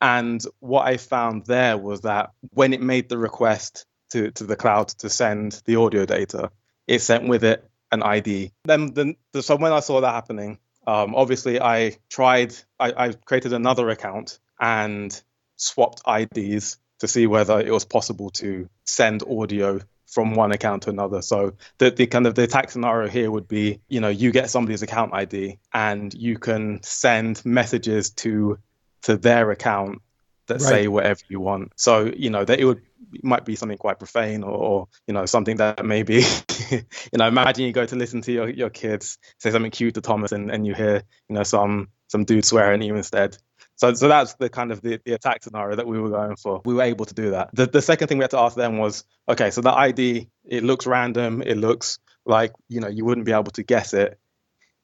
And 0.00 0.42
what 0.60 0.86
I 0.86 0.96
found 0.96 1.46
there 1.46 1.76
was 1.76 2.02
that 2.02 2.30
when 2.50 2.72
it 2.72 2.80
made 2.80 3.08
the 3.08 3.18
request 3.18 3.86
to, 4.10 4.30
to 4.32 4.44
the 4.44 4.56
cloud 4.56 4.88
to 4.88 5.10
send 5.10 5.60
the 5.64 5.76
audio 5.76 6.06
data, 6.06 6.50
it 6.86 7.02
sent 7.02 7.28
with 7.28 7.44
it 7.44 7.68
an 7.90 8.02
ID. 8.02 8.52
Then, 8.64 8.92
the, 8.94 9.14
the, 9.32 9.42
so 9.42 9.56
when 9.56 9.72
I 9.72 9.80
saw 9.80 10.00
that 10.00 10.12
happening, 10.12 10.58
um, 10.86 11.14
obviously 11.14 11.60
I 11.60 11.96
tried, 12.08 12.54
I, 12.78 12.92
I 12.96 13.12
created 13.12 13.52
another 13.52 13.88
account 13.90 14.38
and 14.60 15.20
swapped 15.56 16.02
IDs 16.06 16.78
to 17.00 17.08
see 17.08 17.26
whether 17.26 17.60
it 17.60 17.70
was 17.70 17.84
possible 17.84 18.30
to 18.30 18.68
send 18.84 19.22
audio 19.22 19.80
from 20.06 20.34
one 20.34 20.52
account 20.52 20.84
to 20.84 20.90
another. 20.90 21.20
So 21.20 21.54
the, 21.76 21.90
the 21.90 22.06
kind 22.06 22.26
of 22.26 22.34
the 22.34 22.44
attack 22.44 22.70
scenario 22.70 23.08
here 23.08 23.30
would 23.30 23.46
be, 23.46 23.80
you 23.88 24.00
know, 24.00 24.08
you 24.08 24.32
get 24.32 24.50
somebody's 24.50 24.82
account 24.82 25.12
ID 25.12 25.58
and 25.72 26.12
you 26.14 26.38
can 26.38 26.82
send 26.82 27.44
messages 27.44 28.10
to 28.10 28.58
to 29.02 29.16
their 29.16 29.50
account 29.50 30.00
that 30.48 30.54
right. 30.54 30.68
say 30.68 30.88
whatever 30.88 31.20
you 31.28 31.40
want. 31.40 31.72
So 31.76 32.12
you 32.14 32.30
know 32.30 32.44
that 32.44 32.58
it 32.58 32.64
would 32.64 32.82
it 33.12 33.24
might 33.24 33.44
be 33.44 33.54
something 33.54 33.78
quite 33.78 33.98
profane 33.98 34.42
or, 34.42 34.50
or, 34.50 34.88
you 35.06 35.14
know 35.14 35.24
something 35.24 35.58
that 35.58 35.84
maybe 35.84 36.14
you 36.70 36.82
know 37.16 37.28
imagine 37.28 37.64
you 37.64 37.72
go 37.72 37.86
to 37.86 37.96
listen 37.96 38.22
to 38.22 38.32
your, 38.32 38.48
your 38.48 38.70
kids 38.70 39.18
say 39.38 39.50
something 39.50 39.70
cute 39.70 39.94
to 39.94 40.00
Thomas 40.00 40.32
and, 40.32 40.50
and 40.50 40.66
you 40.66 40.74
hear 40.74 41.02
you 41.28 41.34
know 41.34 41.44
some 41.44 41.88
some 42.08 42.24
dude 42.24 42.44
swearing 42.44 42.80
at 42.80 42.86
you 42.86 42.96
instead. 42.96 43.36
So 43.76 43.94
so 43.94 44.08
that's 44.08 44.34
the 44.34 44.48
kind 44.48 44.72
of 44.72 44.82
the, 44.82 45.00
the 45.04 45.12
attack 45.12 45.44
scenario 45.44 45.76
that 45.76 45.86
we 45.86 46.00
were 46.00 46.10
going 46.10 46.36
for. 46.36 46.60
We 46.64 46.74
were 46.74 46.82
able 46.82 47.04
to 47.04 47.14
do 47.14 47.30
that. 47.30 47.50
The 47.52 47.66
the 47.66 47.82
second 47.82 48.08
thing 48.08 48.18
we 48.18 48.24
had 48.24 48.32
to 48.32 48.40
ask 48.40 48.56
them 48.56 48.78
was 48.78 49.04
okay, 49.28 49.50
so 49.50 49.60
the 49.60 49.72
ID 49.72 50.28
it 50.44 50.64
looks 50.64 50.86
random, 50.86 51.42
it 51.42 51.56
looks 51.56 51.98
like 52.24 52.52
you 52.68 52.80
know 52.80 52.88
you 52.88 53.04
wouldn't 53.04 53.26
be 53.26 53.32
able 53.32 53.52
to 53.52 53.62
guess 53.62 53.94
it. 53.94 54.18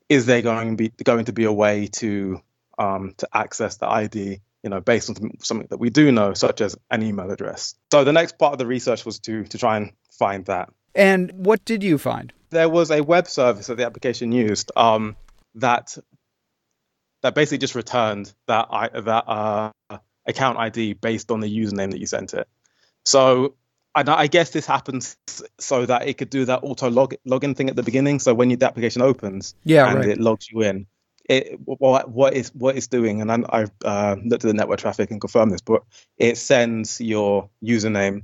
Is 0.08 0.26
there 0.26 0.42
going 0.42 0.76
to 0.76 0.76
be 0.76 0.92
going 1.02 1.24
to 1.24 1.32
be 1.32 1.44
a 1.44 1.52
way 1.52 1.88
to 1.94 2.40
um, 2.78 3.14
to 3.18 3.28
access 3.32 3.76
the 3.76 3.88
ID, 3.88 4.40
you 4.62 4.70
know, 4.70 4.80
based 4.80 5.10
on 5.10 5.38
something 5.40 5.66
that 5.70 5.78
we 5.78 5.90
do 5.90 6.12
know, 6.12 6.34
such 6.34 6.60
as 6.60 6.76
an 6.90 7.02
email 7.02 7.30
address. 7.30 7.74
So 7.90 8.04
the 8.04 8.12
next 8.12 8.38
part 8.38 8.52
of 8.52 8.58
the 8.58 8.66
research 8.66 9.04
was 9.04 9.18
to 9.20 9.44
to 9.44 9.58
try 9.58 9.76
and 9.76 9.92
find 10.10 10.44
that. 10.46 10.70
And 10.94 11.32
what 11.32 11.64
did 11.64 11.82
you 11.82 11.98
find? 11.98 12.32
There 12.50 12.68
was 12.68 12.90
a 12.90 13.02
web 13.02 13.26
service 13.26 13.66
that 13.66 13.76
the 13.76 13.86
application 13.86 14.32
used 14.32 14.70
um, 14.76 15.16
that 15.56 15.96
that 17.22 17.34
basically 17.34 17.58
just 17.58 17.74
returned 17.74 18.32
that 18.46 18.68
I, 18.70 18.88
that 19.00 19.24
uh, 19.26 19.72
account 20.26 20.58
ID 20.58 20.92
based 20.94 21.30
on 21.30 21.40
the 21.40 21.48
username 21.48 21.90
that 21.90 21.98
you 21.98 22.06
sent 22.06 22.34
it. 22.34 22.46
So 23.04 23.54
and 23.94 24.08
I 24.08 24.26
guess 24.26 24.50
this 24.50 24.66
happens 24.66 25.16
so 25.58 25.86
that 25.86 26.08
it 26.08 26.18
could 26.18 26.30
do 26.30 26.44
that 26.46 26.60
auto 26.62 26.90
log 26.90 27.14
login 27.26 27.56
thing 27.56 27.70
at 27.70 27.76
the 27.76 27.82
beginning. 27.82 28.18
So 28.18 28.34
when 28.34 28.50
you, 28.50 28.56
the 28.56 28.66
application 28.66 29.02
opens, 29.02 29.54
yeah, 29.62 29.88
and 29.88 30.00
right. 30.00 30.08
it 30.08 30.20
logs 30.20 30.50
you 30.50 30.62
in, 30.62 30.86
it 31.28 31.58
what 31.64 32.10
what 32.10 32.34
is 32.34 32.50
what 32.54 32.76
it's 32.76 32.88
doing, 32.88 33.20
and 33.20 33.30
I, 33.30 33.60
have 33.60 33.72
uh, 33.84 34.16
looked 34.22 34.44
at 34.44 34.48
the 34.48 34.54
network 34.54 34.80
traffic 34.80 35.10
and 35.10 35.20
confirmed 35.20 35.52
this, 35.52 35.62
but 35.62 35.82
it 36.18 36.36
sends 36.36 37.00
your 37.00 37.48
username 37.62 38.22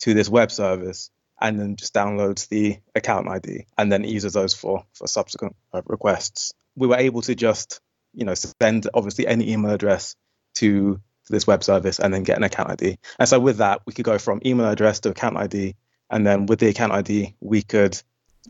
to 0.00 0.14
this 0.14 0.28
web 0.28 0.50
service 0.50 1.10
and 1.40 1.58
then 1.58 1.76
just 1.76 1.94
downloads 1.94 2.48
the 2.48 2.78
account 2.94 3.28
ID 3.28 3.66
and 3.76 3.90
then 3.90 4.04
uses 4.04 4.34
those 4.34 4.54
for 4.54 4.84
for 4.92 5.06
subsequent 5.06 5.56
uh, 5.72 5.82
requests. 5.86 6.52
We 6.76 6.86
were 6.86 6.96
able 6.96 7.22
to 7.22 7.34
just 7.34 7.80
you 8.12 8.24
know 8.24 8.34
send 8.34 8.88
obviously 8.94 9.26
any 9.26 9.50
email 9.50 9.72
address 9.72 10.16
to 10.56 11.00
this 11.30 11.46
web 11.46 11.64
service 11.64 11.98
and 11.98 12.12
then 12.12 12.22
get 12.22 12.36
an 12.36 12.44
account 12.44 12.70
ID. 12.70 12.98
And 13.18 13.28
so 13.28 13.40
with 13.40 13.56
that, 13.58 13.80
we 13.86 13.94
could 13.94 14.04
go 14.04 14.18
from 14.18 14.42
email 14.44 14.68
address 14.68 15.00
to 15.00 15.10
account 15.10 15.36
ID, 15.38 15.74
and 16.10 16.26
then 16.26 16.46
with 16.46 16.58
the 16.58 16.68
account 16.68 16.92
ID, 16.92 17.34
we 17.40 17.62
could 17.62 18.00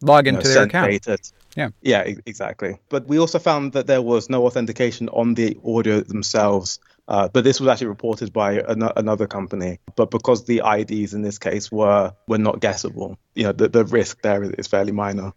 log 0.02 0.26
into 0.26 0.40
you 0.40 0.48
know, 0.48 0.54
their 0.54 0.64
account. 0.64 0.90
Data 0.90 1.18
yeah. 1.56 1.68
Yeah, 1.82 2.02
exactly. 2.26 2.78
But 2.88 3.06
we 3.06 3.18
also 3.18 3.38
found 3.38 3.72
that 3.72 3.86
there 3.86 4.02
was 4.02 4.28
no 4.28 4.46
authentication 4.46 5.08
on 5.08 5.34
the 5.34 5.56
audio 5.64 6.00
themselves. 6.00 6.80
Uh, 7.06 7.28
but 7.28 7.44
this 7.44 7.60
was 7.60 7.68
actually 7.68 7.88
reported 7.88 8.32
by 8.32 8.60
an- 8.60 8.90
another 8.96 9.26
company. 9.26 9.78
But 9.94 10.10
because 10.10 10.44
the 10.44 10.62
IDs 10.64 11.14
in 11.14 11.22
this 11.22 11.38
case 11.38 11.70
were 11.70 12.14
were 12.26 12.38
not 12.38 12.60
guessable, 12.60 13.18
you 13.34 13.44
know, 13.44 13.52
the, 13.52 13.68
the 13.68 13.84
risk 13.84 14.22
there 14.22 14.42
is 14.42 14.66
fairly 14.66 14.92
minor. 14.92 15.32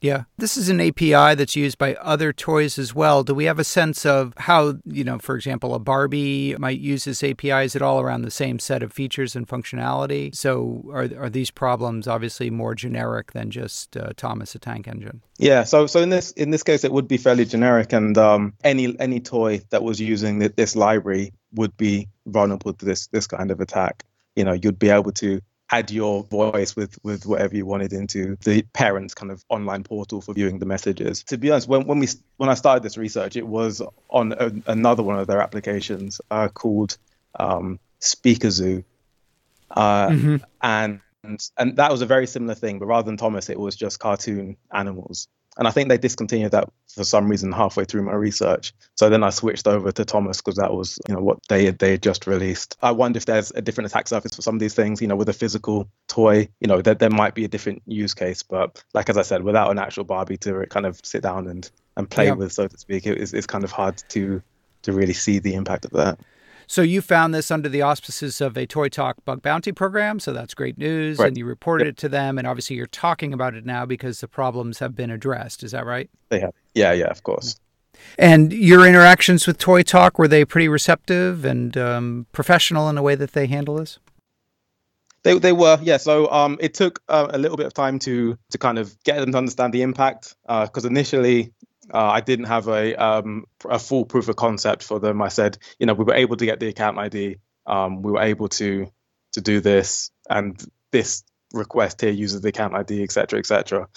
Yeah. 0.00 0.24
This 0.36 0.56
is 0.56 0.68
an 0.68 0.80
API 0.80 1.34
that's 1.34 1.56
used 1.56 1.78
by 1.78 1.94
other 1.94 2.32
toys 2.32 2.78
as 2.78 2.94
well. 2.94 3.24
Do 3.24 3.34
we 3.34 3.46
have 3.46 3.58
a 3.58 3.64
sense 3.64 4.04
of 4.04 4.34
how, 4.36 4.74
you 4.84 5.04
know, 5.04 5.18
for 5.18 5.34
example, 5.34 5.74
a 5.74 5.78
Barbie 5.78 6.54
might 6.58 6.78
use 6.78 7.04
this 7.04 7.24
API? 7.24 7.64
Is 7.64 7.74
it 7.74 7.82
all 7.82 8.00
around 8.00 8.22
the 8.22 8.30
same 8.30 8.58
set 8.58 8.82
of 8.82 8.92
features 8.92 9.34
and 9.34 9.48
functionality? 9.48 10.34
So 10.34 10.84
are, 10.92 11.08
are 11.18 11.30
these 11.30 11.50
problems 11.50 12.06
obviously 12.06 12.50
more 12.50 12.74
generic 12.74 13.32
than 13.32 13.50
just 13.50 13.96
uh, 13.96 14.10
Thomas 14.16 14.54
a 14.54 14.58
tank 14.58 14.86
engine? 14.86 15.22
Yeah, 15.38 15.64
so 15.64 15.86
so 15.86 16.00
in 16.00 16.10
this 16.10 16.30
in 16.32 16.50
this 16.50 16.62
case, 16.62 16.84
it 16.84 16.92
would 16.92 17.08
be 17.08 17.18
fairly 17.18 17.44
generic, 17.44 17.92
and 17.92 18.16
um, 18.16 18.54
any 18.64 18.98
any 18.98 19.20
toy 19.20 19.60
that 19.70 19.82
was 19.82 20.00
using 20.00 20.38
this 20.38 20.74
library 20.74 21.32
would 21.54 21.76
be 21.76 22.08
vulnerable 22.26 22.72
to 22.72 22.84
this 22.84 23.06
this 23.08 23.26
kind 23.26 23.50
of 23.50 23.60
attack. 23.60 24.04
You 24.34 24.44
know, 24.44 24.52
you'd 24.52 24.78
be 24.78 24.90
able 24.90 25.12
to 25.12 25.40
add 25.70 25.90
your 25.90 26.22
voice 26.24 26.76
with 26.76 26.98
with 27.02 27.26
whatever 27.26 27.56
you 27.56 27.66
wanted 27.66 27.92
into 27.92 28.36
the 28.44 28.62
parents 28.72 29.14
kind 29.14 29.32
of 29.32 29.44
online 29.48 29.82
portal 29.82 30.20
for 30.20 30.32
viewing 30.32 30.58
the 30.58 30.66
messages. 30.66 31.24
To 31.24 31.38
be 31.38 31.50
honest 31.50 31.68
when, 31.68 31.86
when 31.86 31.98
we 31.98 32.08
when 32.36 32.48
i 32.48 32.54
started 32.54 32.82
this 32.82 32.96
research 32.96 33.36
it 33.36 33.46
was 33.46 33.82
on 34.08 34.32
a, 34.32 34.52
another 34.66 35.02
one 35.02 35.18
of 35.18 35.26
their 35.26 35.40
applications 35.40 36.20
uh, 36.30 36.48
called 36.48 36.96
um, 37.38 37.78
SpeakaZoo. 38.00 38.84
Uh, 39.70 40.08
mm-hmm. 40.08 40.36
and 40.62 41.00
and 41.58 41.76
that 41.76 41.90
was 41.90 42.02
a 42.02 42.06
very 42.06 42.26
similar 42.26 42.54
thing 42.54 42.78
but 42.78 42.86
rather 42.86 43.06
than 43.06 43.16
thomas 43.16 43.50
it 43.50 43.58
was 43.58 43.74
just 43.74 43.98
cartoon 43.98 44.56
animals 44.72 45.26
and 45.58 45.66
I 45.66 45.70
think 45.70 45.88
they 45.88 45.98
discontinued 45.98 46.52
that 46.52 46.70
for 46.88 47.04
some 47.04 47.28
reason 47.28 47.52
halfway 47.52 47.84
through 47.84 48.02
my 48.02 48.12
research. 48.12 48.72
So 48.94 49.08
then 49.08 49.22
I 49.22 49.30
switched 49.30 49.66
over 49.66 49.90
to 49.92 50.04
Thomas 50.04 50.38
because 50.38 50.56
that 50.56 50.72
was, 50.72 50.98
you 51.08 51.14
know, 51.14 51.20
what 51.22 51.38
they 51.48 51.66
had, 51.66 51.78
they 51.78 51.92
had 51.92 52.02
just 52.02 52.26
released. 52.26 52.76
I 52.82 52.92
wonder 52.92 53.16
if 53.16 53.26
there's 53.26 53.52
a 53.52 53.62
different 53.62 53.90
attack 53.90 54.08
surface 54.08 54.34
for 54.34 54.42
some 54.42 54.56
of 54.56 54.60
these 54.60 54.74
things, 54.74 55.00
you 55.00 55.08
know, 55.08 55.16
with 55.16 55.28
a 55.28 55.34
physical 55.34 55.88
toy, 56.08 56.48
you 56.60 56.68
know, 56.68 56.82
that 56.82 56.98
there 56.98 57.10
might 57.10 57.34
be 57.34 57.44
a 57.44 57.48
different 57.48 57.82
use 57.86 58.14
case. 58.14 58.42
But 58.42 58.82
like 58.94 59.08
as 59.08 59.16
I 59.16 59.22
said, 59.22 59.42
without 59.42 59.70
an 59.70 59.78
actual 59.78 60.04
Barbie 60.04 60.38
to 60.38 60.66
kind 60.66 60.86
of 60.86 61.00
sit 61.02 61.22
down 61.22 61.46
and, 61.48 61.70
and 61.96 62.08
play 62.08 62.26
yeah. 62.26 62.32
with, 62.32 62.52
so 62.52 62.68
to 62.68 62.78
speak, 62.78 63.06
it, 63.06 63.18
it's, 63.18 63.32
it's 63.32 63.46
kind 63.46 63.64
of 63.64 63.72
hard 63.72 64.02
to 64.10 64.42
to 64.82 64.92
really 64.92 65.14
see 65.14 65.40
the 65.40 65.54
impact 65.54 65.84
of 65.84 65.90
that. 65.92 66.20
So 66.66 66.82
you 66.82 67.00
found 67.00 67.34
this 67.34 67.50
under 67.50 67.68
the 67.68 67.82
auspices 67.82 68.40
of 68.40 68.56
a 68.56 68.66
Toy 68.66 68.88
Talk 68.88 69.24
bug 69.24 69.42
bounty 69.42 69.72
program, 69.72 70.18
so 70.18 70.32
that's 70.32 70.54
great 70.54 70.76
news. 70.78 71.18
Right. 71.18 71.28
And 71.28 71.38
you 71.38 71.44
reported 71.44 71.86
yep. 71.86 71.92
it 71.92 71.96
to 71.98 72.08
them, 72.08 72.38
and 72.38 72.46
obviously 72.46 72.76
you're 72.76 72.86
talking 72.86 73.32
about 73.32 73.54
it 73.54 73.64
now 73.64 73.86
because 73.86 74.20
the 74.20 74.28
problems 74.28 74.80
have 74.80 74.96
been 74.96 75.10
addressed. 75.10 75.62
Is 75.62 75.72
that 75.72 75.86
right? 75.86 76.10
They 76.28 76.40
have. 76.40 76.52
Yeah, 76.74 76.92
yeah, 76.92 77.06
of 77.06 77.22
course. 77.22 77.56
And 78.18 78.52
your 78.52 78.86
interactions 78.86 79.46
with 79.46 79.58
Toy 79.58 79.82
Talk 79.82 80.18
were 80.18 80.28
they 80.28 80.44
pretty 80.44 80.68
receptive 80.68 81.44
and 81.44 81.76
um, 81.76 82.26
professional 82.32 82.88
in 82.88 82.94
the 82.94 83.02
way 83.02 83.14
that 83.14 83.32
they 83.32 83.46
handle 83.46 83.76
this? 83.76 83.98
They 85.22 85.38
they 85.38 85.52
were 85.52 85.78
yeah. 85.82 85.96
So 85.96 86.30
um, 86.30 86.56
it 86.60 86.74
took 86.74 87.02
uh, 87.08 87.28
a 87.30 87.38
little 87.38 87.56
bit 87.56 87.66
of 87.66 87.74
time 87.74 87.98
to 88.00 88.38
to 88.50 88.58
kind 88.58 88.78
of 88.78 89.02
get 89.02 89.18
them 89.18 89.32
to 89.32 89.38
understand 89.38 89.72
the 89.72 89.82
impact 89.82 90.36
because 90.46 90.84
uh, 90.84 90.88
initially 90.88 91.52
uh, 91.92 91.98
I 91.98 92.20
didn't 92.20 92.46
have 92.46 92.68
a 92.68 92.94
um, 92.96 93.44
a 93.68 93.78
full 93.78 94.04
proof 94.04 94.28
of 94.28 94.36
concept 94.36 94.82
for 94.82 94.98
them. 94.98 95.22
I 95.22 95.28
said, 95.28 95.58
you 95.78 95.86
know, 95.86 95.94
we 95.94 96.04
were 96.04 96.14
able 96.14 96.36
to 96.36 96.44
get 96.44 96.60
the 96.60 96.68
account 96.68 96.98
ID. 96.98 97.36
Um, 97.66 98.02
we 98.02 98.12
were 98.12 98.22
able 98.22 98.48
to 98.48 98.86
to 99.32 99.40
do 99.40 99.60
this, 99.60 100.10
and 100.28 100.62
this 100.92 101.24
request 101.52 102.00
here 102.00 102.10
uses 102.10 102.40
the 102.40 102.48
account 102.48 102.74
ID, 102.74 103.02
etc., 103.02 103.10
cetera, 103.12 103.38
et 103.38 103.46
cetera. 103.46 103.88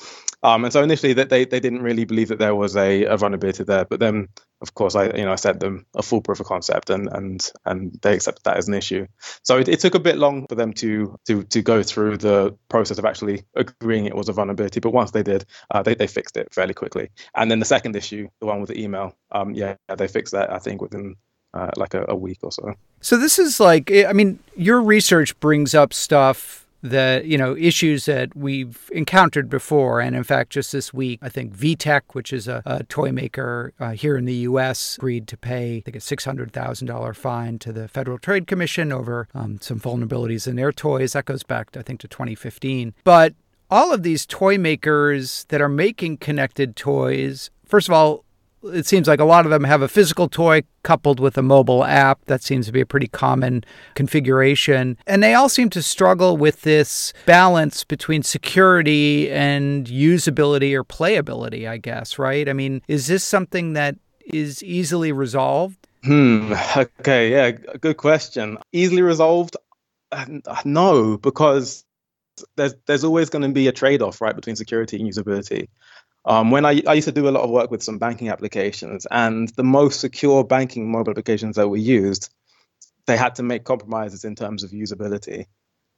Um, 0.44 0.64
and 0.64 0.74
so 0.74 0.84
initially, 0.84 1.14
that 1.14 1.30
they, 1.30 1.46
they 1.46 1.60
didn't 1.60 1.82
really 1.82 2.06
believe 2.06 2.30
that 2.30 2.40
there 2.40 2.56
was 2.56 2.76
a, 2.78 3.04
a 3.06 3.18
vulnerability 3.18 3.64
there. 3.64 3.86
But 3.86 4.00
then, 4.00 4.30
of 4.62 4.74
course, 4.74 4.96
I 4.96 5.06
you 5.06 5.24
know 5.26 5.32
I 5.32 5.36
sent 5.36 5.60
them 5.60 5.86
a 5.96 6.02
full 6.02 6.22
proof 6.22 6.40
of 6.40 6.46
concept, 6.46 6.90
and 6.90 7.08
and 7.12 7.52
and 7.66 7.98
they 8.02 8.14
accepted 8.14 8.44
that 8.44 8.58
as 8.58 8.68
an 8.68 8.74
issue. 8.74 9.08
So 9.44 9.58
it, 9.58 9.68
it 9.68 9.80
took 9.80 9.96
a 9.96 10.00
bit 10.00 10.18
long 10.18 10.48
for 10.48 10.56
them 10.56 10.74
to 10.74 11.18
to 11.28 11.44
to 11.44 11.62
go 11.62 11.84
through 11.84 12.18
the 12.18 12.56
process 12.68 12.98
of 12.98 13.06
actually 13.06 13.44
agreeing 13.56 14.06
it 14.06 14.16
was 14.16 14.30
a 14.30 14.34
vulnerability. 14.34 14.80
But 14.80 14.92
once 14.92 15.12
they 15.12 15.24
did, 15.24 15.46
uh, 15.72 15.84
they 15.84 15.96
they 15.96 16.08
fixed 16.08 16.38
it 16.38 16.54
fairly 16.54 16.74
quickly. 16.74 17.10
And 17.36 17.50
then 17.50 17.60
the 17.60 17.66
second 17.66 17.96
issue, 17.96 18.28
the 18.40 18.48
one 18.48 18.60
with 18.60 18.70
the 18.70 18.82
email, 18.82 19.16
um, 19.32 19.54
yeah, 19.54 19.76
they 19.88 20.08
fixed 20.08 20.34
that 20.34 20.52
I 20.52 20.60
think 20.60 20.82
within 20.82 21.16
uh, 21.54 21.72
like 21.78 21.94
a, 21.94 22.06
a, 22.10 22.16
week 22.16 22.40
or 22.44 22.52
so. 22.52 22.76
So 23.02 23.18
this 23.18 23.40
is 23.40 23.60
like, 23.60 23.92
I 23.92 24.14
mean, 24.14 24.40
your 24.56 24.82
research 24.82 25.40
brings 25.40 25.74
up 25.74 25.94
stuff 25.94 26.68
the 26.82 27.22
you 27.26 27.38
know 27.38 27.56
issues 27.58 28.06
that 28.06 28.36
we've 28.36 28.90
encountered 28.94 29.50
before. 29.50 30.00
And 30.02 30.16
in 30.16 30.24
fact 30.24 30.52
just 30.52 30.72
this 30.72 30.94
week 30.94 31.20
i 31.22 31.30
think 31.30 31.56
VTech 31.56 32.02
which 32.14 32.32
is 32.32 32.48
a, 32.48 32.62
a 32.66 32.84
toy 32.84 33.12
maker 33.12 33.74
uh, 33.80 33.92
here 33.92 34.18
in 34.18 34.26
the 34.26 34.36
us 34.36 34.98
agreed 34.98 35.28
to 35.28 35.38
pay 35.38 35.78
i 35.78 35.82
think 35.82 35.96
a 35.96 36.00
$600000 36.00 37.16
fine 37.16 37.60
to 37.60 37.74
the 37.74 37.88
federal 37.88 38.18
trade 38.18 38.48
commission 38.48 38.92
over 38.92 39.28
um, 39.34 39.60
some 39.62 39.80
vulnerabilities 39.80 40.48
in 40.48 40.56
their 40.56 40.72
toys. 40.72 41.14
That 41.14 41.26
goes 41.26 41.44
back 41.44 41.76
i 41.76 41.82
think 41.82 42.00
to 42.02 42.08
2015 42.08 42.94
but 43.04 43.34
all 43.72 43.94
of 43.94 44.04
these 44.04 44.26
toy 44.26 44.58
makers 44.58 45.46
that 45.50 45.62
are 45.62 45.70
making 45.70 46.18
connected 46.18 46.76
toys 46.76 47.50
first 47.66 47.88
of 47.88 47.94
all 47.94 48.24
it 48.64 48.86
seems 48.86 49.08
like 49.08 49.20
a 49.20 49.26
lot 49.26 49.46
of 49.46 49.52
them 49.52 49.64
have 49.64 49.82
a 49.82 49.88
physical 49.88 50.28
toy 50.28 50.64
coupled 50.84 51.20
with 51.20 51.38
a 51.38 51.42
mobile 51.42 51.84
app. 51.84 52.26
That 52.26 52.44
seems 52.44 52.66
to 52.66 52.72
be 52.72 52.82
a 52.82 52.86
pretty 52.86 53.08
common 53.08 53.64
configuration. 53.96 54.98
And 55.08 55.24
they 55.24 55.34
all 55.34 55.50
seem 55.50 55.70
to 55.72 55.82
struggle 55.82 56.38
with 56.38 56.62
this 56.62 57.14
balance 57.26 57.84
between 57.84 58.24
security 58.24 59.32
and 59.32 59.88
usability 59.88 60.74
or 60.74 60.84
playability, 60.84 61.68
I 61.68 61.78
guess, 61.78 62.20
right? 62.20 62.48
I 62.50 62.54
mean, 62.54 62.82
is 62.88 63.08
this 63.08 63.24
something 63.24 63.74
that 63.74 63.96
is 64.26 64.62
easily 64.64 65.12
resolved? 65.12 65.88
Hmm. 66.04 66.54
Okay. 66.78 67.32
Yeah. 67.32 67.52
Good 67.52 67.98
question. 67.98 68.58
Easily 68.72 69.02
resolved? 69.02 69.58
No, 70.64 71.18
because 71.18 71.86
there's 72.56 72.74
there's 72.86 73.04
always 73.04 73.30
going 73.30 73.42
to 73.42 73.50
be 73.50 73.68
a 73.68 73.72
trade-off, 73.72 74.22
right, 74.22 74.36
between 74.36 74.56
security 74.56 74.98
and 75.00 75.10
usability. 75.12 75.68
Um, 76.26 76.52
when 76.52 76.66
I, 76.66 76.82
I 76.86 76.94
used 76.96 77.08
to 77.08 77.14
do 77.14 77.30
a 77.30 77.32
lot 77.32 77.44
of 77.44 77.50
work 77.50 77.72
with 77.72 77.82
some 77.82 77.98
banking 77.98 78.30
applications, 78.30 79.08
and 79.10 79.50
the 79.50 79.64
most 79.64 80.00
secure 80.00 80.44
banking 80.44 80.92
mobile 80.92 81.12
applications 81.12 81.56
that 81.56 81.70
we 81.70 81.82
used, 81.82 82.30
they 83.08 83.18
had 83.18 83.36
to 83.36 83.44
make 83.44 83.64
compromises 83.64 84.26
in 84.26 84.36
terms 84.36 84.64
of 84.64 84.72
usability. 84.72 85.46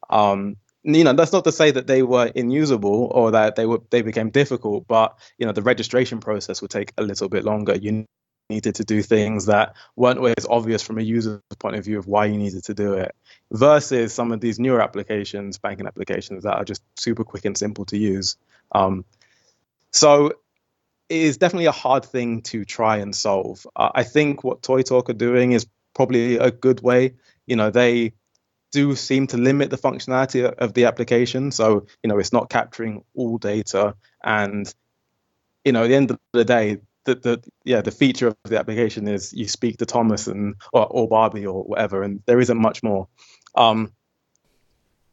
Um, 0.10 0.58
you 0.84 1.04
know, 1.04 1.14
that's 1.14 1.34
not 1.34 1.44
to 1.44 1.52
say 1.52 1.72
that 1.72 1.88
they 1.88 2.02
were 2.04 2.32
inusable 2.34 3.10
or 3.12 3.32
that 3.32 3.56
they 3.56 3.66
were 3.66 3.82
they 3.90 4.02
became 4.02 4.30
difficult, 4.30 4.88
but 4.88 5.18
you 5.38 5.46
know, 5.46 5.52
the 5.52 5.62
registration 5.62 6.20
process 6.20 6.62
would 6.62 6.72
take 6.72 6.92
a 6.98 7.04
little 7.04 7.30
bit 7.30 7.44
longer. 7.44 7.76
You 7.76 8.06
needed 8.50 8.76
to 8.76 8.84
do 8.84 9.02
things 9.02 9.46
that 9.46 9.76
weren't 9.96 10.18
always 10.18 10.46
obvious 10.50 10.82
from 10.82 10.98
a 10.98 11.02
user's 11.02 11.40
point 11.60 11.76
of 11.76 11.86
view 11.86 11.98
of 11.98 12.08
why 12.08 12.26
you 12.26 12.38
needed 12.38 12.64
to 12.66 12.74
do 12.74 12.94
it, 12.94 13.16
versus 13.52 14.14
some 14.14 14.32
of 14.32 14.42
these 14.42 14.60
newer 14.60 14.82
applications, 14.82 15.58
banking 15.58 15.88
applications 15.88 16.44
that 16.44 16.56
are 16.56 16.66
just 16.66 16.82
super 16.98 17.24
quick 17.24 17.46
and 17.46 17.58
simple 17.58 17.86
to 17.86 17.98
use. 17.98 18.38
Um, 18.72 19.06
so 19.92 20.28
it 20.28 21.18
is 21.18 21.38
definitely 21.38 21.66
a 21.66 21.72
hard 21.72 22.06
thing 22.06 22.42
to 22.42 22.64
try 22.66 22.98
and 22.98 23.16
solve. 23.16 23.68
Uh, 23.76 23.90
I 23.94 24.04
think 24.04 24.44
what 24.44 24.62
ToyTalk 24.62 25.10
are 25.10 25.14
doing 25.14 25.52
is 25.52 25.68
probably 25.94 26.38
a 26.38 26.52
good 26.52 26.82
way. 26.82 27.16
You 27.46 27.58
know, 27.58 27.70
they 27.70 28.14
do 28.72 28.96
seem 28.96 29.28
to 29.28 29.38
limit 29.38 29.70
the 29.70 29.78
functionality 29.78 30.46
of 30.46 30.74
the 30.74 30.86
application. 30.86 31.52
So, 31.52 31.88
you 32.02 32.08
know, 32.08 32.18
it's 32.18 32.32
not 32.32 32.50
capturing 32.50 33.04
all 33.14 33.38
data. 33.38 33.96
And, 34.24 34.74
you 35.66 35.74
know, 35.74 35.84
at 35.84 35.88
the 35.88 35.96
end 35.96 36.12
of 36.12 36.20
the 36.32 36.46
day, 36.46 36.78
the, 37.04 37.16
the 37.16 37.44
yeah 37.66 37.82
the 37.82 37.92
feature 37.92 38.28
of 38.28 38.36
the 38.44 38.60
application 38.60 39.08
is 39.08 39.34
you 39.34 39.48
speak 39.48 39.78
to 39.78 39.86
Thomas 39.86 40.28
and 40.28 40.56
or, 40.72 40.86
or 40.86 41.08
Barbie 41.08 41.48
or 41.48 41.64
whatever, 41.64 42.04
and 42.04 42.22
there 42.26 42.40
isn't 42.40 42.62
much 42.62 42.84
more. 42.84 43.08
Um, 43.56 43.92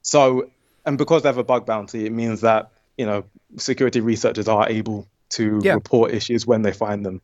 so, 0.02 0.50
and 0.84 0.98
because 0.98 1.22
they 1.22 1.28
have 1.28 1.38
a 1.38 1.44
bug 1.44 1.66
bounty, 1.66 2.06
it 2.06 2.12
means 2.12 2.42
that 2.42 2.72
you 2.98 3.06
know 3.06 3.24
security 3.56 4.00
researchers 4.00 4.48
are 4.48 4.68
able 4.68 5.06
to 5.30 5.60
yeah. 5.62 5.74
report 5.74 6.12
issues 6.12 6.46
when 6.46 6.62
they 6.62 6.72
find 6.72 7.06
them. 7.06 7.22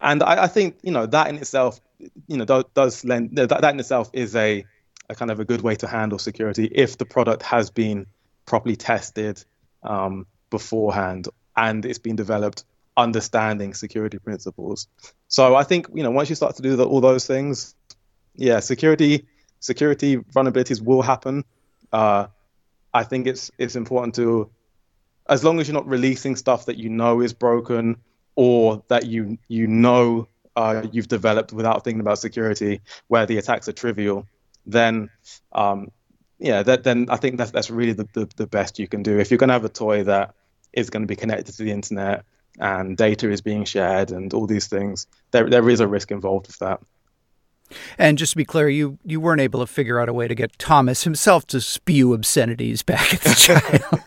And 0.00 0.22
I, 0.22 0.44
I, 0.44 0.46
think 0.48 0.78
you 0.82 0.92
know 0.92 1.06
that 1.06 1.28
in 1.28 1.36
itself, 1.36 1.80
you 1.98 2.36
know, 2.36 2.44
does, 2.44 2.64
does 2.74 3.04
lend 3.04 3.36
that, 3.36 3.48
that 3.48 3.74
in 3.74 3.80
itself 3.80 4.10
is 4.12 4.34
a, 4.34 4.64
a 5.10 5.14
kind 5.14 5.30
of 5.30 5.40
a 5.40 5.44
good 5.44 5.60
way 5.60 5.76
to 5.76 5.86
handle 5.86 6.18
security 6.18 6.70
if 6.72 6.98
the 6.98 7.04
product 7.04 7.42
has 7.42 7.70
been 7.70 8.06
properly 8.46 8.76
tested 8.76 9.44
um, 9.82 10.26
beforehand 10.50 11.28
and 11.56 11.84
it's 11.84 11.98
been 11.98 12.16
developed 12.16 12.64
understanding 12.96 13.74
security 13.74 14.18
principles. 14.18 14.88
So 15.28 15.54
I 15.54 15.64
think 15.64 15.86
you 15.94 16.02
know 16.02 16.10
once 16.10 16.28
you 16.28 16.34
start 16.34 16.56
to 16.56 16.62
do 16.62 16.76
the, 16.76 16.86
all 16.86 17.00
those 17.00 17.26
things, 17.26 17.74
yeah, 18.34 18.60
security 18.60 19.26
security 19.60 20.16
vulnerabilities 20.16 20.82
will 20.82 21.02
happen. 21.02 21.44
Uh, 21.92 22.26
I 22.92 23.04
think 23.04 23.26
it's 23.26 23.50
it's 23.58 23.76
important 23.76 24.14
to 24.16 24.50
as 25.32 25.42
long 25.42 25.60
as 25.60 25.66
you're 25.66 25.74
not 25.74 25.88
releasing 25.88 26.36
stuff 26.36 26.66
that 26.66 26.76
you 26.76 26.88
know 26.88 27.20
is 27.20 27.32
broken 27.32 27.96
or 28.34 28.82
that 28.88 29.06
you 29.06 29.38
you 29.48 29.66
know 29.66 30.28
uh, 30.56 30.82
you've 30.92 31.08
developed 31.08 31.52
without 31.52 31.84
thinking 31.84 32.00
about 32.00 32.18
security, 32.18 32.80
where 33.08 33.26
the 33.26 33.38
attacks 33.38 33.68
are 33.68 33.72
trivial, 33.72 34.26
then 34.66 35.08
um, 35.52 35.90
yeah, 36.38 36.62
that, 36.62 36.84
then 36.84 37.06
I 37.08 37.16
think 37.16 37.38
that's 37.38 37.50
that's 37.50 37.70
really 37.70 37.92
the, 37.92 38.08
the, 38.12 38.28
the 38.36 38.46
best 38.46 38.78
you 38.78 38.88
can 38.88 39.02
do. 39.02 39.18
If 39.18 39.30
you're 39.30 39.38
going 39.38 39.48
to 39.48 39.54
have 39.54 39.64
a 39.64 39.70
toy 39.70 40.04
that 40.04 40.34
is 40.72 40.90
going 40.90 41.02
to 41.02 41.06
be 41.06 41.16
connected 41.16 41.52
to 41.52 41.62
the 41.62 41.70
internet 41.70 42.24
and 42.58 42.96
data 42.96 43.30
is 43.30 43.40
being 43.40 43.64
shared 43.64 44.10
and 44.10 44.32
all 44.34 44.46
these 44.46 44.66
things, 44.66 45.06
there 45.30 45.48
there 45.48 45.68
is 45.68 45.80
a 45.80 45.88
risk 45.88 46.10
involved 46.10 46.48
with 46.48 46.58
that. 46.58 46.80
And 47.96 48.18
just 48.18 48.32
to 48.32 48.36
be 48.36 48.44
clear, 48.44 48.68
you 48.68 48.98
you 49.04 49.20
weren't 49.20 49.40
able 49.40 49.60
to 49.60 49.66
figure 49.66 49.98
out 49.98 50.08
a 50.08 50.12
way 50.12 50.28
to 50.28 50.34
get 50.34 50.58
Thomas 50.58 51.04
himself 51.04 51.46
to 51.48 51.60
spew 51.60 52.12
obscenities 52.12 52.82
back 52.82 53.14
at 53.14 53.20
the 53.22 53.34
child. 53.34 54.02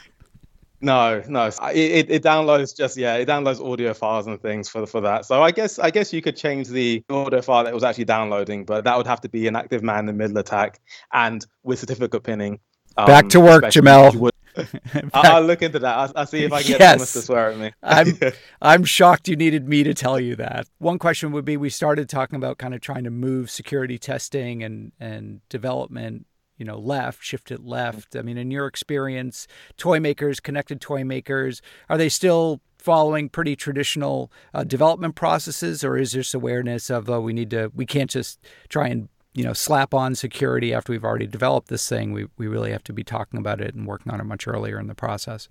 No, 0.85 1.23
no. 1.27 1.47
It, 1.73 2.11
it 2.11 2.23
downloads 2.23 2.77
just 2.77 2.95
yeah, 2.95 3.15
it 3.15 3.27
downloads 3.27 3.59
audio 3.59 3.91
files 3.95 4.27
and 4.27 4.39
things 4.39 4.69
for 4.69 4.85
for 4.85 5.01
that. 5.01 5.25
So 5.25 5.41
I 5.41 5.49
guess 5.49 5.79
I 5.79 5.89
guess 5.89 6.13
you 6.13 6.21
could 6.21 6.37
change 6.37 6.67
the 6.67 7.03
audio 7.09 7.41
file 7.41 7.63
that 7.63 7.71
it 7.71 7.73
was 7.73 7.83
actually 7.83 8.05
downloading, 8.05 8.65
but 8.65 8.83
that 8.83 8.95
would 8.95 9.07
have 9.07 9.19
to 9.21 9.29
be 9.29 9.47
an 9.47 9.55
active 9.55 9.81
man 9.81 10.01
in 10.01 10.05
the 10.05 10.13
middle 10.13 10.37
attack 10.37 10.79
and 11.11 11.43
with 11.63 11.79
certificate 11.79 12.21
pinning. 12.21 12.59
Um, 12.97 13.07
Back 13.07 13.29
to 13.29 13.39
work, 13.39 13.67
Jahmel. 13.71 14.29
I'll, 15.13 15.41
look 15.41 15.63
into 15.63 15.79
that. 15.79 15.97
I'll, 15.97 16.11
I'll 16.15 16.25
see 16.25 16.45
if 16.45 16.53
I 16.53 16.61
can 16.61 16.73
get 16.73 16.79
yes. 16.79 17.13
To 17.13 17.21
swear 17.21 17.49
at 17.49 17.57
me. 17.57 17.71
I'm 17.81 18.17
I'm 18.61 18.83
shocked 18.83 19.27
you 19.27 19.35
needed 19.35 19.67
me 19.67 19.83
to 19.83 19.95
tell 19.95 20.19
you 20.19 20.35
that. 20.35 20.67
One 20.77 20.99
question 20.99 21.31
would 21.31 21.45
be: 21.45 21.57
We 21.57 21.71
started 21.71 22.07
talking 22.07 22.35
about 22.35 22.59
kind 22.59 22.75
of 22.75 22.79
trying 22.79 23.05
to 23.05 23.09
move 23.09 23.49
security 23.49 23.97
testing 23.97 24.61
and 24.61 24.91
and 24.99 25.41
development 25.49 26.27
you 26.57 26.65
know 26.65 26.77
left 26.77 27.23
shift 27.23 27.51
it 27.51 27.63
left. 27.63 28.15
I 28.15 28.21
mean 28.21 28.37
in 28.37 28.51
your 28.51 28.67
experience 28.67 29.47
toy 29.77 29.99
makers 29.99 30.39
connected 30.39 30.81
toy 30.81 31.03
makers 31.03 31.61
are 31.89 31.97
they 31.97 32.09
still 32.09 32.61
following 32.77 33.29
pretty 33.29 33.55
traditional 33.55 34.31
uh, 34.53 34.63
development 34.63 35.15
processes 35.15 35.83
or 35.83 35.97
is 35.97 36.11
this 36.11 36.33
awareness 36.33 36.89
of 36.89 37.09
uh, 37.09 37.19
we 37.19 37.33
need 37.33 37.49
to 37.49 37.71
we 37.73 37.85
can't 37.85 38.09
just 38.11 38.39
try 38.69 38.87
and 38.87 39.09
you 39.33 39.43
know 39.43 39.53
slap 39.53 39.93
on 39.93 40.15
security 40.15 40.73
after 40.73 40.91
we've 40.91 41.03
already 41.03 41.27
developed 41.27 41.67
this 41.67 41.87
thing. 41.87 42.13
We, 42.13 42.27
we 42.37 42.47
really 42.47 42.71
have 42.71 42.83
to 42.85 42.93
be 42.93 43.03
talking 43.03 43.39
about 43.39 43.61
it 43.61 43.75
and 43.75 43.85
working 43.85 44.11
on 44.11 44.19
it 44.19 44.23
much 44.23 44.47
earlier 44.47 44.79
in 44.79 44.87
the 44.87 44.95
process. 44.95 45.49